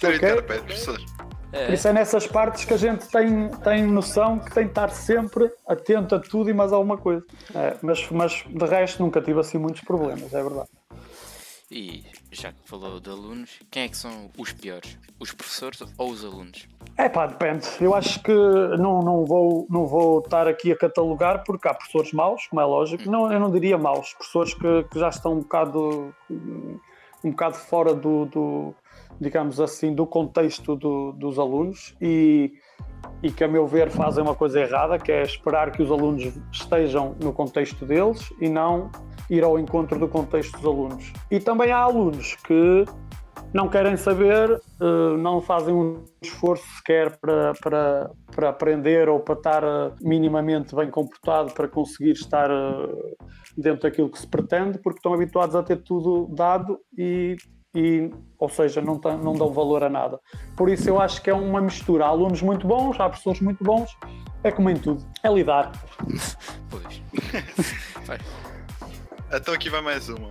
Ter 0.00 0.16
Ok. 0.16 0.16
interpede, 0.16 0.62
professor. 0.62 0.98
Por 1.52 1.74
isso 1.74 1.86
é 1.86 1.92
nessas 1.92 2.26
partes 2.26 2.64
que 2.64 2.72
a 2.72 2.78
gente 2.78 3.06
tem, 3.08 3.48
tem 3.62 3.84
noção 3.84 4.38
que 4.38 4.50
tem 4.54 4.64
de 4.64 4.70
estar 4.70 4.88
sempre 4.88 5.50
atento 5.68 6.14
a 6.14 6.18
tudo 6.18 6.48
e 6.48 6.54
mais 6.54 6.72
alguma 6.72 6.96
coisa. 6.96 7.22
É, 7.54 7.76
mas, 7.82 8.08
mas 8.10 8.42
de 8.48 8.64
resto 8.64 9.02
nunca 9.02 9.20
tive 9.20 9.38
assim 9.38 9.58
muitos 9.58 9.82
problemas, 9.82 10.32
é 10.32 10.42
verdade. 10.42 10.68
E 11.70 12.04
já 12.32 12.50
que 12.50 12.66
falou 12.68 12.98
de 12.98 13.10
alunos, 13.10 13.60
quem 13.70 13.82
é 13.84 13.88
que 13.88 13.96
são 13.96 14.30
os 14.38 14.52
piores? 14.52 14.98
Os 15.20 15.32
professores 15.32 15.82
ou 15.98 16.10
os 16.10 16.24
alunos? 16.24 16.66
É 16.96 17.08
pá, 17.08 17.26
depende. 17.26 17.66
Eu 17.80 17.94
acho 17.94 18.22
que 18.22 18.32
não, 18.32 19.00
não, 19.00 19.24
vou, 19.24 19.66
não 19.70 19.86
vou 19.86 20.20
estar 20.20 20.48
aqui 20.48 20.72
a 20.72 20.76
catalogar 20.76 21.44
porque 21.44 21.68
há 21.68 21.74
professores 21.74 22.12
maus, 22.12 22.46
como 22.48 22.60
é 22.60 22.64
lógico. 22.64 23.08
Não, 23.10 23.30
eu 23.32 23.38
não 23.38 23.50
diria 23.50 23.76
maus, 23.78 24.14
professores 24.14 24.54
que, 24.54 24.84
que 24.90 24.98
já 24.98 25.08
estão 25.10 25.34
um 25.34 25.38
bocado, 25.40 26.14
um 27.22 27.30
bocado 27.30 27.54
fora 27.56 27.94
do, 27.94 28.24
do 28.26 28.74
digamos 29.20 29.60
assim, 29.60 29.94
do 29.94 30.06
contexto 30.06 30.74
do- 30.74 31.12
dos 31.12 31.38
alunos 31.38 31.94
e, 32.00 32.52
e 33.22 33.30
que, 33.30 33.44
a 33.44 33.48
meu 33.48 33.66
ver, 33.66 33.90
fazem 33.90 34.24
uma 34.24 34.34
coisa 34.34 34.58
errada, 34.60 34.98
que 34.98 35.12
é 35.12 35.22
esperar 35.22 35.70
que 35.70 35.82
os 35.82 35.90
alunos 35.90 36.32
estejam 36.50 37.14
no 37.22 37.32
contexto 37.32 37.84
deles 37.86 38.32
e 38.40 38.48
não 38.48 38.90
ir 39.30 39.42
ao 39.44 39.58
encontro 39.58 39.98
do 39.98 40.08
contexto 40.08 40.52
dos 40.56 40.64
alunos. 40.66 41.12
E 41.30 41.38
também 41.40 41.72
há 41.72 41.78
alunos 41.78 42.34
que 42.36 42.84
não 43.52 43.68
querem 43.68 43.96
saber, 43.96 44.50
eh, 44.80 45.16
não 45.18 45.40
fazem 45.40 45.74
um 45.74 46.04
esforço 46.22 46.64
sequer 46.76 47.18
para, 47.18 47.52
para, 47.62 48.10
para 48.34 48.48
aprender 48.48 49.08
ou 49.08 49.20
para 49.20 49.34
estar 49.34 49.62
eh, 49.62 49.92
minimamente 50.00 50.74
bem 50.74 50.90
comportado 50.90 51.52
para 51.52 51.68
conseguir 51.68 52.12
estar 52.12 52.50
eh, 52.50 53.14
dentro 53.56 53.82
daquilo 53.82 54.08
que 54.10 54.18
se 54.18 54.26
pretende, 54.26 54.78
porque 54.78 54.98
estão 54.98 55.12
habituados 55.12 55.54
a 55.54 55.62
ter 55.62 55.76
tudo 55.82 56.28
dado 56.34 56.78
e, 56.96 57.36
e 57.74 58.10
ou 58.38 58.48
seja, 58.48 58.80
não, 58.80 58.98
tão- 58.98 59.18
não 59.18 59.34
dão 59.34 59.52
valor 59.52 59.82
a 59.84 59.90
nada. 59.90 60.18
Por 60.56 60.70
isso 60.70 60.88
eu 60.88 60.98
acho 61.00 61.20
que 61.22 61.28
é 61.28 61.34
uma 61.34 61.60
mistura. 61.60 62.06
Há 62.06 62.08
alunos 62.08 62.40
muito 62.40 62.66
bons, 62.66 62.98
há 62.98 63.08
professores 63.08 63.40
muito 63.42 63.62
bons, 63.62 63.94
é 64.42 64.50
como 64.50 64.70
em 64.70 64.76
tudo, 64.76 65.04
é 65.22 65.32
lidar. 65.32 65.72
Pois. 66.70 67.02
Então 69.32 69.54
aqui 69.54 69.70
vai 69.70 69.80
mais 69.80 70.08
uma. 70.08 70.30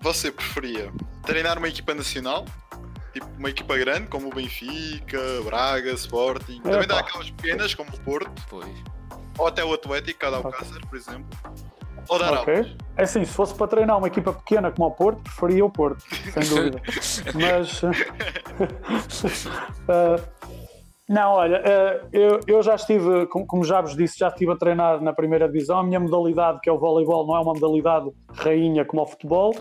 Você 0.00 0.30
preferia 0.30 0.92
treinar 1.24 1.58
uma 1.58 1.68
equipa 1.68 1.94
nacional? 1.94 2.44
Tipo, 3.12 3.26
uma 3.38 3.50
equipa 3.50 3.76
grande, 3.76 4.06
como 4.08 4.28
o 4.28 4.34
Benfica, 4.34 5.18
Braga, 5.44 5.92
Sporting. 5.92 6.60
Também 6.60 6.86
dá 6.86 7.00
aquelas 7.00 7.30
pequenas, 7.30 7.74
como 7.74 7.90
o 7.90 8.00
Porto. 8.00 8.30
Pois. 8.48 8.68
Ou 9.38 9.46
até 9.46 9.64
o 9.64 9.72
Atlético, 9.72 10.18
cada 10.18 10.36
Alcácer, 10.38 10.84
por 10.86 10.96
exemplo. 10.96 11.26
Ou 12.08 12.18
dar 12.18 12.32
Ok. 12.40 12.54
aulas. 12.54 12.76
É 12.96 13.02
assim, 13.02 13.24
se 13.24 13.32
fosse 13.32 13.54
para 13.54 13.66
treinar 13.68 13.98
uma 13.98 14.08
equipa 14.08 14.32
pequena 14.32 14.70
como 14.70 14.88
o 14.88 14.90
Porto, 14.90 15.22
preferia 15.22 15.64
o 15.64 15.70
Porto, 15.70 16.02
sem 16.32 16.42
dúvida. 16.48 16.80
Mas. 17.34 17.82
eh, 19.88 20.20
não, 21.08 21.32
olha, 21.32 21.62
eh, 21.64 22.02
eu, 22.12 22.40
eu 22.46 22.62
já 22.62 22.74
estive, 22.74 23.26
como, 23.26 23.64
já 23.64 23.80
vos 23.80 23.96
disse, 23.96 24.18
já 24.18 24.28
estive 24.28 24.52
a 24.52 24.56
treinar 24.56 25.02
na 25.02 25.12
primeira 25.12 25.46
divisão. 25.46 25.78
A 25.78 25.82
minha 25.82 25.98
modalidade, 25.98 26.60
que 26.60 26.68
é 26.68 26.72
o 26.72 26.78
voleibol, 26.78 27.26
não 27.26 27.36
é 27.36 27.40
uma 27.40 27.54
modalidade 27.54 28.10
rainha 28.34 28.84
como 28.84 29.02
o 29.02 29.06
futebol, 29.06 29.54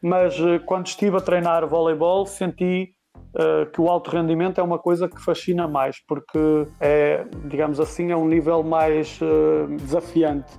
mas 0.00 0.38
eh, 0.38 0.60
quando 0.60 0.86
estive 0.86 1.16
a 1.16 1.20
treinar 1.20 1.66
voleibol, 1.66 2.24
senti 2.24 2.94
eh, 3.36 3.66
que 3.66 3.80
o 3.80 3.88
alto 3.88 4.10
rendimento 4.10 4.60
é 4.60 4.64
uma 4.64 4.78
coisa 4.78 5.08
que 5.08 5.20
fascina 5.20 5.66
mais, 5.66 5.96
porque 6.06 6.38
é, 6.80 7.24
digamos 7.46 7.80
assim, 7.80 8.12
é 8.12 8.16
um 8.16 8.28
nível 8.28 8.62
mais 8.62 9.18
desafiante. 9.78 10.52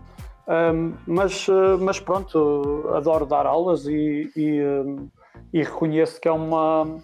Um, 0.46 0.94
mas, 1.08 1.48
uh, 1.48 1.78
mas 1.80 2.00
pronto, 2.02 2.90
adoro 2.94 3.26
dar 3.26 3.46
aulas 3.46 3.86
e, 3.88 4.30
e, 4.36 4.62
um, 4.62 5.10
e 5.54 5.64
reconheço 5.64 6.20
que 6.20 6.28
é 6.28 6.32
uma. 6.32 6.98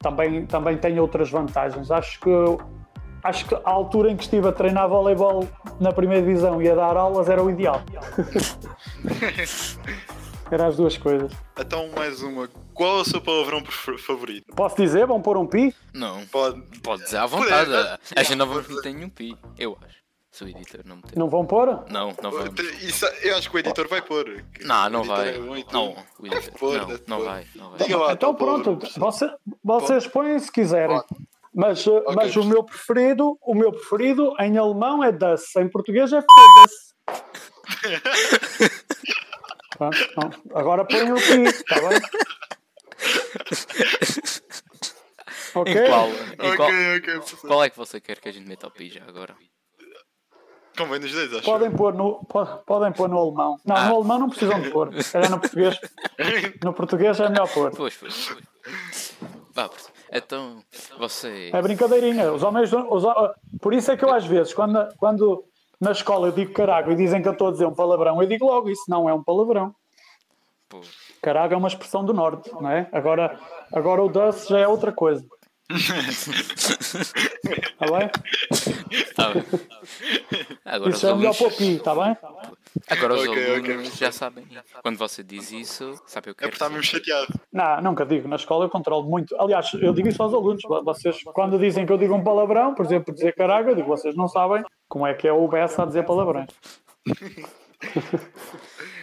Também, 0.00 0.46
também 0.46 0.78
tem 0.78 0.98
outras 0.98 1.30
vantagens. 1.30 1.90
Acho 1.90 2.20
que, 2.20 2.30
acho 3.22 3.46
que 3.46 3.54
a 3.54 3.60
altura 3.70 4.10
em 4.10 4.16
que 4.16 4.22
estive 4.24 4.48
a 4.48 4.52
treinar 4.52 4.88
voleibol 4.88 5.48
na 5.80 5.92
primeira 5.92 6.24
divisão 6.24 6.60
e 6.62 6.68
a 6.70 6.74
dar 6.74 6.96
aulas 6.96 7.28
era 7.28 7.42
o 7.42 7.50
ideal. 7.50 7.82
Era 10.50 10.66
as 10.66 10.76
duas 10.76 10.96
coisas. 10.96 11.30
Então 11.58 11.90
mais 11.94 12.22
uma. 12.22 12.48
Qual 12.72 12.98
é 12.98 13.00
o 13.02 13.04
seu 13.04 13.20
palavrão 13.20 13.62
favorito? 13.98 14.54
Posso 14.54 14.76
dizer? 14.76 15.06
Vão 15.06 15.20
pôr 15.20 15.36
um 15.36 15.46
pi? 15.46 15.74
Não. 15.92 16.24
Pode. 16.26 16.62
Pode 16.82 17.02
dizer 17.04 17.18
à 17.18 17.26
vontade. 17.26 17.66
Poder, 17.70 17.98
A 18.16 18.22
gente 18.22 18.34
não 18.36 18.46
yeah, 18.46 18.62
vamos 18.62 18.68
meter 18.76 18.94
nenhum 18.94 19.10
pi. 19.10 19.36
Eu 19.58 19.76
acho. 19.86 19.98
Se 20.30 20.44
o 20.44 20.48
editor 20.48 20.80
não 20.86 20.96
meter. 20.96 21.18
Não 21.18 21.28
vão 21.28 21.44
pôr? 21.44 21.66
Não, 21.90 22.14
não 22.22 22.30
vamos. 22.30 22.58
Isso, 22.80 23.04
eu 23.22 23.36
acho 23.36 23.50
que 23.50 23.56
o 23.56 23.58
editor 23.58 23.88
vai 23.88 24.00
pôr. 24.00 24.42
Não, 24.62 24.88
não 24.88 25.04
vai. 25.04 25.34
é. 25.34 25.38
Não, 25.38 25.48
o 25.50 25.56
editor. 25.56 25.94
Deve 26.30 26.50
pôr, 26.52 27.00
Não, 27.06 27.24
vai. 27.24 27.46
Não 27.54 27.70
vai. 27.70 27.78
Diga 27.80 27.96
lá, 27.98 28.12
Então 28.12 28.34
pronto, 28.34 28.78
você- 28.96 29.30
vocês 29.62 30.06
põem 30.06 30.38
se 30.38 30.50
quiserem. 30.50 31.02
Mas, 31.58 31.84
uh, 31.88 32.04
mas 32.14 32.36
o 32.36 32.44
meu 32.44 32.62
preferido, 32.62 33.36
o 33.42 33.52
meu 33.52 33.72
preferido 33.72 34.32
em 34.38 34.56
alemão 34.56 35.02
é 35.02 35.10
das, 35.10 35.56
em 35.56 35.68
português 35.68 36.12
é. 36.12 36.20
Pronto, 39.76 39.96
não. 40.16 40.30
Agora 40.58 40.84
põe 40.84 41.10
o 41.10 41.16
pi, 41.16 41.42
está 41.48 41.74
bem? 41.88 42.00
Ok? 45.54 45.72
Em 45.74 45.88
qual? 45.88 46.08
Em 46.08 46.12
Ok, 46.12 46.56
qual, 46.56 46.68
ok, 46.68 47.00
professor. 47.14 47.48
qual 47.48 47.64
é 47.64 47.70
que 47.70 47.76
você 47.76 48.00
quer 48.00 48.20
que 48.20 48.28
a 48.28 48.32
gente 48.32 48.46
meta 48.46 48.66
ao 48.66 48.70
pi 48.70 48.90
já 48.90 49.02
agora? 49.08 49.34
Convém 50.76 51.00
nos 51.00 51.10
dois, 51.10 51.32
acho. 51.32 51.42
Podem 51.42 51.70
pôr, 51.72 51.94
no, 51.94 52.24
po- 52.26 52.46
podem 52.66 52.92
pôr 52.92 53.08
no 53.08 53.18
alemão. 53.18 53.56
Não, 53.64 53.74
Ah. 53.76 53.88
no 53.88 53.96
alemão 53.96 54.18
não 54.20 54.28
precisam 54.28 54.60
de 54.60 54.70
pôr. 54.70 54.92
Se 55.02 55.10
calhar 55.12 55.30
no 55.30 55.40
português, 55.40 55.76
no 56.62 56.72
português 56.74 57.18
é 57.18 57.28
melhor 57.28 57.48
pôr. 57.48 57.70
Pois, 57.74 57.96
pois, 57.96 58.28
pois. 58.28 59.16
Vá, 59.54 59.68
professor. 59.68 59.90
Então, 60.12 60.62
você. 60.98 61.50
É 61.52 61.62
brincadeirinha. 61.62 62.32
Os 62.32 62.42
homens. 62.42 62.72
Os, 62.72 63.04
por 63.60 63.74
isso 63.74 63.90
é 63.90 63.96
que 63.96 64.04
eu, 64.04 64.12
às 64.12 64.24
vezes, 64.24 64.54
quando, 64.54 64.88
quando 64.96 65.44
na 65.80 65.92
escola 65.92 66.28
eu 66.28 66.32
digo 66.32 66.52
carago 66.52 66.90
e 66.90 66.96
dizem 66.96 67.22
que 67.22 67.28
eu 67.28 67.32
estou 67.32 67.48
a 67.48 67.52
dizer 67.52 67.66
um 67.66 67.74
palavrão, 67.74 68.20
eu 68.22 68.28
digo 68.28 68.46
logo: 68.46 68.70
isso 68.70 68.84
não 68.88 69.08
é 69.08 69.14
um 69.14 69.22
palavrão. 69.22 69.74
Pô, 70.68 70.80
Carago 71.22 71.54
é 71.54 71.56
uma 71.56 71.68
expressão 71.68 72.04
do 72.04 72.12
norte, 72.12 72.50
não 72.52 72.70
é? 72.70 72.88
Agora, 72.92 73.38
agora 73.72 74.02
o 74.02 74.08
doce 74.08 74.48
já 74.48 74.58
é 74.58 74.68
outra 74.68 74.92
coisa. 74.92 75.24
Está 75.70 75.94
bem? 77.98 78.10
tá 79.14 79.32
bem. 79.32 79.44
Agora 80.64 80.90
Isso 80.90 81.06
é 81.06 81.14
melhor 81.14 81.36
para 81.36 81.46
o 81.46 81.50
pi, 81.50 81.76
está 81.76 81.94
bem? 81.94 82.16
Agora 82.90 83.14
os 83.14 83.20
Ok, 83.20 83.30
ok, 83.30 83.44
alunos 83.44 83.66
professor. 83.74 83.96
já 83.98 84.12
sabem. 84.12 84.46
Quando 84.82 84.96
você 84.98 85.22
diz 85.22 85.52
isso, 85.52 86.00
sabe 86.06 86.30
o 86.30 86.34
que 86.34 86.44
É 86.44 86.48
porque 86.48 86.56
está 86.56 86.68
mesmo 86.68 86.82
chateado. 86.84 87.28
Não, 87.52 87.80
nunca 87.82 88.04
digo. 88.06 88.28
Na 88.28 88.36
escola 88.36 88.64
eu 88.64 88.70
controlo 88.70 89.08
muito. 89.08 89.34
Aliás, 89.40 89.70
eu 89.74 89.92
digo 89.92 90.08
isso 90.08 90.22
aos 90.22 90.32
alunos. 90.34 90.62
Vocês, 90.84 91.22
quando 91.34 91.58
dizem 91.58 91.84
que 91.86 91.92
eu 91.92 91.98
digo 91.98 92.14
um 92.14 92.22
palavrão, 92.24 92.74
por 92.74 92.84
exemplo, 92.84 93.12
dizer 93.14 93.34
carago, 93.34 93.70
eu 93.70 93.74
digo, 93.74 93.88
vocês 93.88 94.14
não 94.16 94.28
sabem 94.28 94.62
como 94.88 95.06
é 95.06 95.14
que 95.14 95.26
é 95.28 95.32
o 95.32 95.46
Bessa 95.48 95.82
a 95.82 95.86
dizer 95.86 96.04
palavrões. 96.04 96.48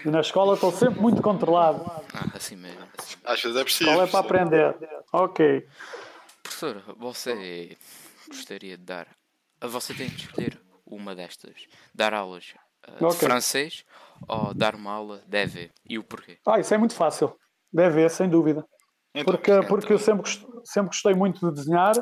E 0.05 0.09
na 0.09 0.19
escola 0.19 0.53
estou 0.55 0.71
sempre 0.71 0.99
muito 0.99 1.21
controlado. 1.21 1.81
Ah, 2.13 2.29
assim 2.35 2.55
mesmo. 2.57 2.85
Às 3.23 3.41
vezes 3.41 3.57
é 3.57 3.63
preciso. 3.63 3.89
Qual 3.89 4.03
é 4.03 4.07
para 4.07 4.19
aprender? 4.19 4.75
Ok. 5.13 5.65
Professor, 6.43 6.83
você 6.97 7.77
gostaria 8.27 8.77
de 8.77 8.83
dar. 8.83 9.07
Você 9.61 9.93
tem 9.93 10.09
de 10.09 10.25
escolher 10.25 10.59
uma 10.85 11.15
destas: 11.15 11.53
dar 11.93 12.13
aulas 12.13 12.53
ah, 12.87 12.97
de 12.97 13.05
Ok. 13.05 13.19
francês 13.19 13.85
ou 14.27 14.53
dar 14.53 14.75
uma 14.75 14.91
aula 14.91 15.21
de 15.27 15.37
EV. 15.37 15.71
E 15.87 15.97
o 15.97 16.03
porquê? 16.03 16.37
Ah, 16.45 16.59
isso 16.59 16.73
é 16.73 16.77
muito 16.77 16.95
fácil. 16.95 17.35
Deve 17.71 18.01
ser, 18.01 18.09
sem 18.09 18.29
dúvida. 18.29 18.65
Então, 19.13 19.33
Porque, 19.33 19.51
porque 19.67 19.93
eu 19.93 19.99
sempre, 19.99 20.29
sempre 20.65 20.87
gostei 20.87 21.13
muito 21.13 21.39
de 21.39 21.55
desenhar. 21.55 21.97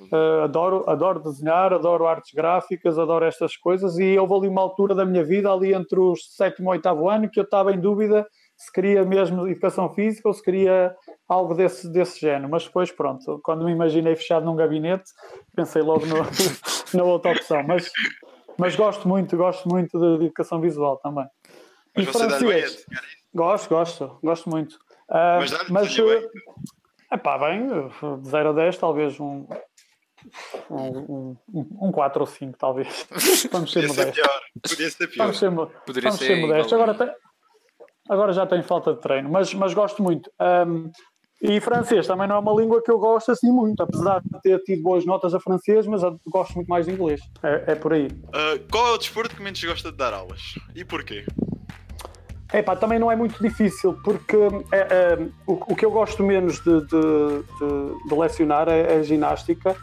Uh, 0.00 0.44
adoro, 0.44 0.88
adoro 0.88 1.20
desenhar, 1.20 1.74
adoro 1.74 2.06
artes 2.06 2.32
gráficas, 2.32 2.98
adoro 2.98 3.24
estas 3.24 3.54
coisas 3.56 3.98
e 3.98 4.18
houve 4.18 4.34
ali 4.34 4.48
uma 4.48 4.62
altura 4.62 4.94
da 4.94 5.04
minha 5.04 5.22
vida, 5.22 5.52
ali 5.52 5.74
entre 5.74 6.00
os 6.00 6.34
sétimo 6.34 6.70
e 6.70 6.76
oitavo 6.76 7.08
ano, 7.08 7.28
que 7.30 7.38
eu 7.38 7.44
estava 7.44 7.72
em 7.72 7.78
dúvida 7.78 8.26
se 8.56 8.72
queria 8.72 9.04
mesmo 9.04 9.46
educação 9.48 9.92
física 9.92 10.28
ou 10.28 10.34
se 10.34 10.42
queria 10.42 10.94
algo 11.28 11.54
desse, 11.54 11.90
desse 11.92 12.20
género. 12.20 12.48
Mas 12.48 12.64
depois, 12.64 12.90
pronto, 12.90 13.40
quando 13.42 13.64
me 13.64 13.72
imaginei 13.72 14.14
fechado 14.16 14.46
num 14.46 14.56
gabinete, 14.56 15.04
pensei 15.54 15.82
logo 15.82 16.06
no, 16.06 16.16
na 16.94 17.04
outra 17.04 17.32
opção. 17.32 17.62
Mas, 17.66 17.90
mas 18.58 18.74
gosto 18.76 19.08
muito, 19.08 19.36
gosto 19.36 19.68
muito 19.68 19.98
de, 19.98 20.18
de 20.18 20.24
educação 20.26 20.60
visual 20.60 20.96
também. 20.98 21.26
Mas 21.96 22.04
E 22.04 22.12
você 22.12 22.26
dá 22.26 22.38
francês? 22.38 22.86
bem. 22.88 22.98
Gosto, 23.34 23.68
gosto, 23.68 24.18
gosto 24.22 24.48
muito. 24.50 24.78
Ah, 25.08 25.38
Mas 25.40 25.50
dá-lhe 25.50 25.72
mas, 25.72 25.88
desenho 25.88 26.08
bem. 26.08 26.28
é 27.10 27.16
pá, 27.16 27.38
bem, 27.38 27.66
de 28.20 28.28
0 28.28 28.50
a 28.50 28.52
10, 28.52 28.78
talvez 28.78 29.18
um, 29.20 29.46
um, 30.70 31.36
um, 31.52 31.66
um 31.88 31.92
4 31.92 32.20
ou 32.20 32.26
5, 32.26 32.56
talvez. 32.58 33.06
Vamos 33.50 33.72
ser 33.72 33.80
Podia 33.86 33.94
ser 33.94 34.00
modestos. 34.06 34.14
pior. 34.22 34.40
Podia 34.68 34.90
ser 34.90 35.06
pior. 35.08 35.24
Vamos 35.24 35.38
ser, 35.38 35.50
Poderia 35.84 36.08
vamos 36.10 36.20
ser 36.20 36.26
ser 36.26 36.36
modestos. 36.36 36.72
Agora, 36.72 36.94
tem- 36.94 37.14
agora 38.08 38.32
já 38.32 38.46
tenho 38.46 38.62
falta 38.62 38.94
de 38.94 39.00
treino, 39.00 39.28
mas, 39.30 39.52
mas 39.54 39.74
gosto 39.74 40.02
muito. 40.02 40.30
Ahm, 40.38 40.90
e 41.42 41.60
francês 41.60 42.06
também 42.06 42.26
não 42.26 42.36
é 42.36 42.38
uma 42.38 42.52
língua 42.54 42.82
que 42.82 42.90
eu 42.90 42.98
gosto 42.98 43.30
assim 43.32 43.50
muito, 43.50 43.82
apesar 43.82 44.20
de 44.20 44.40
ter 44.42 44.58
tido 44.62 44.82
boas 44.82 45.04
notas 45.04 45.34
a 45.34 45.40
francês, 45.40 45.86
mas 45.86 46.00
gosto 46.26 46.54
muito 46.54 46.68
mais 46.68 46.86
de 46.86 46.92
inglês. 46.92 47.20
É, 47.42 47.72
é 47.72 47.74
por 47.74 47.92
aí. 47.92 48.08
Ah, 48.32 48.58
qual 48.70 48.86
é 48.88 48.90
o 48.92 48.98
desporto 48.98 49.36
que 49.36 49.42
menos 49.42 49.62
gosta 49.62 49.90
de 49.90 49.96
dar 49.98 50.14
aulas? 50.14 50.40
E 50.74 50.84
porquê? 50.84 51.24
Epá, 52.52 52.76
também 52.76 52.98
não 53.00 53.10
é 53.10 53.16
muito 53.16 53.42
difícil, 53.42 53.98
porque 54.04 54.36
é, 54.70 54.78
é, 54.78 55.18
o, 55.46 55.52
o 55.72 55.74
que 55.76 55.84
eu 55.84 55.90
gosto 55.90 56.22
menos 56.22 56.60
de, 56.60 56.80
de, 56.82 57.42
de- 57.58 58.08
de 58.08 58.14
lecionar 58.14 58.68
é, 58.68 58.94
é 59.00 59.02
ginástica, 59.02 59.74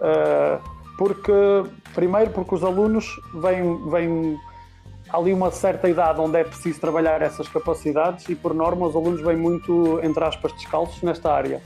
eh, 0.00 0.58
porque, 0.96 1.32
primeiro, 1.92 2.30
porque 2.30 2.54
os 2.54 2.62
alunos 2.62 3.04
vêm, 3.34 3.90
vêm 3.90 4.38
há 5.12 5.16
ali 5.16 5.32
uma 5.32 5.50
certa 5.50 5.88
idade 5.88 6.20
onde 6.20 6.38
é 6.38 6.44
preciso 6.44 6.80
trabalhar 6.80 7.20
essas 7.22 7.48
capacidades 7.48 8.28
e, 8.28 8.34
por 8.34 8.54
norma, 8.54 8.86
os 8.86 8.94
alunos 8.94 9.20
vêm 9.20 9.36
muito, 9.36 10.00
entre 10.02 10.22
aspas, 10.24 10.52
descalços 10.52 11.02
nesta 11.02 11.32
área. 11.32 11.60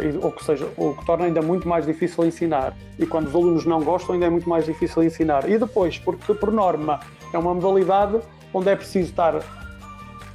E- 0.00 0.24
ou 0.24 0.30
que 0.30 0.44
seja, 0.44 0.68
o 0.76 0.94
que 0.94 1.04
torna 1.04 1.24
ainda 1.24 1.42
muito 1.42 1.68
mais 1.68 1.84
difícil 1.84 2.24
ensinar. 2.24 2.72
E 2.98 3.04
quando 3.04 3.26
os 3.26 3.34
alunos 3.34 3.64
não 3.64 3.82
gostam, 3.82 4.14
ainda 4.14 4.26
é 4.26 4.30
muito 4.30 4.48
mais 4.48 4.64
difícil 4.64 5.02
ensinar. 5.02 5.48
E 5.48 5.58
depois, 5.58 5.98
porque 5.98 6.34
por 6.34 6.52
norma 6.52 7.00
é 7.32 7.38
uma 7.38 7.52
modalidade 7.52 8.20
onde 8.54 8.68
é 8.68 8.76
preciso 8.76 9.10
estar 9.10 9.42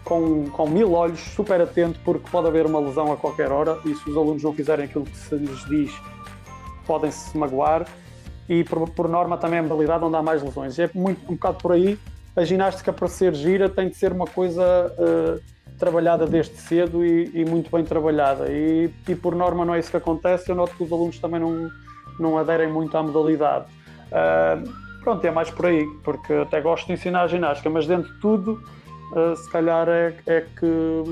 com, 0.04 0.50
com 0.50 0.68
mil 0.68 0.92
olhos, 0.92 1.20
super 1.20 1.62
atento, 1.62 1.98
porque 2.04 2.30
pode 2.30 2.48
haver 2.48 2.66
uma 2.66 2.80
lesão 2.80 3.12
a 3.12 3.16
qualquer 3.16 3.52
hora 3.52 3.78
e 3.86 3.96
se 3.96 4.10
os 4.10 4.18
alunos 4.18 4.44
não 4.44 4.54
fizerem 4.54 4.86
aquilo 4.86 5.06
que 5.06 5.16
se 5.16 5.36
lhes 5.36 5.64
diz, 5.66 5.94
podem 6.86 7.10
se 7.10 7.38
magoar. 7.38 7.88
E 8.50 8.66
por, 8.66 8.90
por 8.90 9.08
norma 9.08 9.38
também 9.38 9.58
é 9.58 9.60
a 9.60 9.64
modalidade 9.64 10.04
onde 10.04 10.18
há 10.18 10.22
mais 10.22 10.44
lesões. 10.44 10.78
E 10.78 10.82
é 10.82 10.90
muito, 10.94 11.24
um 11.32 11.36
bocado 11.36 11.58
por 11.60 11.72
aí. 11.72 11.98
A 12.36 12.44
ginástica, 12.46 12.94
para 12.94 13.08
ser 13.08 13.34
gira, 13.34 13.70
tem 13.70 13.90
de 13.90 13.96
ser 13.96 14.12
uma 14.12 14.26
coisa 14.26 14.64
eh, 14.98 15.40
trabalhada 15.82 16.28
desde 16.28 16.56
cedo 16.58 17.04
e, 17.04 17.32
e 17.34 17.44
muito 17.44 17.72
bem 17.72 17.84
trabalhada. 17.84 18.52
E, 18.52 18.94
e 19.08 19.16
por 19.16 19.36
norma 19.36 19.66
não 19.66 19.74
é 19.74 19.80
isso 19.80 19.90
que 19.90 19.98
acontece. 19.98 20.50
Eu 20.50 20.56
noto 20.56 20.76
que 20.76 20.84
os 20.84 20.92
alunos 20.92 21.18
também 21.18 21.40
não, 21.40 21.72
não 22.20 22.38
aderem 22.38 22.72
muito 22.72 22.96
à 22.96 23.02
modalidade. 23.02 23.66
Ah, 24.12 24.62
pronto, 25.04 25.26
é 25.26 25.32
mais 25.32 25.50
por 25.50 25.66
aí, 25.66 25.86
porque 26.04 26.34
até 26.34 26.62
gosto 26.62 26.86
de 26.86 26.94
ensinar 26.94 27.28
ginástica, 27.28 27.70
mas 27.70 27.88
dentro 27.88 28.14
de 28.14 28.20
tudo, 28.20 28.64
ah, 29.16 29.36
se 29.36 29.50
calhar 29.50 29.90
é, 29.90 30.14
é 30.28 30.42
que 30.42 31.04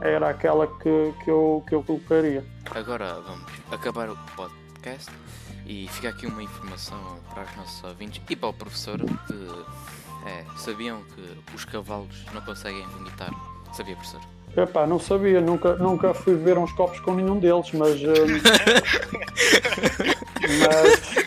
era 0.00 0.30
aquela 0.30 0.68
que, 0.68 1.12
que, 1.24 1.30
eu, 1.30 1.64
que 1.68 1.74
eu 1.74 1.82
colocaria. 1.82 2.44
Agora 2.70 3.14
vamos 3.26 3.44
acabar 3.72 4.08
o 4.08 4.16
podcast 4.36 5.10
e 5.66 5.88
fica 5.88 6.10
aqui 6.10 6.26
uma 6.26 6.42
informação 6.42 7.18
para 7.34 7.42
os 7.42 7.56
nossos 7.56 7.84
ouvintes 7.84 8.22
e 8.28 8.36
para 8.36 8.48
o 8.48 8.52
professor 8.52 8.98
que 8.98 10.01
é, 10.26 10.44
sabiam 10.56 11.02
que 11.14 11.54
os 11.54 11.64
cavalos 11.64 12.24
não 12.32 12.40
conseguem 12.42 12.86
vomitar. 12.88 13.30
Sabia, 13.72 13.96
professor? 13.96 14.20
Epá, 14.56 14.86
não 14.86 14.98
sabia, 14.98 15.40
nunca, 15.40 15.74
nunca 15.76 16.12
fui 16.12 16.34
beber 16.34 16.58
uns 16.58 16.70
copos 16.72 17.00
com 17.00 17.14
nenhum 17.14 17.38
deles, 17.38 17.70
mas. 17.72 17.98
ah, 18.04 18.12
mas, 20.60 21.26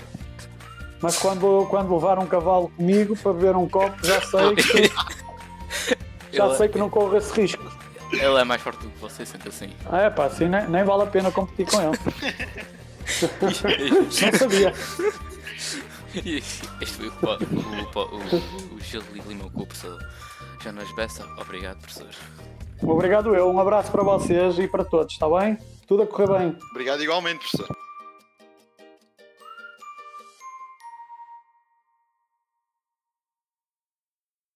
mas 1.02 1.18
quando, 1.18 1.66
quando 1.70 1.94
levar 1.94 2.20
um 2.20 2.28
cavalo 2.28 2.70
comigo 2.70 3.16
para 3.18 3.34
beber 3.34 3.56
um 3.56 3.68
copo, 3.68 3.96
já 4.06 4.22
sei 4.22 4.56
que, 4.56 4.92
já 6.32 6.46
Ele- 6.46 6.56
sei 6.56 6.68
que 6.70 6.78
não 6.78 6.90
corro 6.90 7.18
esse 7.18 7.34
risco. 7.42 7.64
Ele 8.12 8.38
é 8.40 8.44
mais 8.44 8.62
forte 8.62 8.84
do 8.84 8.90
que 8.92 9.00
você, 9.00 9.26
sente 9.26 9.48
assim. 9.48 9.72
Ah, 9.92 10.02
é 10.02 10.10
pá, 10.12 10.26
assim 10.26 10.48
nem, 10.48 10.68
nem 10.70 10.84
vale 10.84 11.04
a 11.04 11.08
pena 11.08 11.32
competir 11.32 11.66
com 11.66 11.82
ele. 11.82 11.98
não 13.42 13.52
sabia. 14.38 14.74
Este 16.82 16.98
foi 16.98 17.08
o, 17.08 17.12
o, 17.12 18.74
o, 18.74 18.76
o 18.76 18.80
Gil 18.80 19.02
de 19.02 19.20
Limão 19.28 19.50
com 19.50 19.64
o 19.64 19.66
professor 19.66 19.98
Jonas 20.64 20.92
Bessa. 20.96 21.26
Obrigado, 21.40 21.80
professor. 21.80 22.10
Obrigado 22.82 23.36
eu, 23.36 23.50
um 23.50 23.60
abraço 23.60 23.92
para 23.92 24.04
vocês 24.04 24.60
e 24.60 24.68
para 24.68 24.84
todos, 24.84 25.14
está 25.14 25.28
bem? 25.30 25.58
Tudo 25.88 26.04
a 26.04 26.08
correr 26.08 26.28
bem. 26.40 26.58
Obrigado 26.72 27.02
igualmente, 27.02 27.40
professor. 27.40 27.85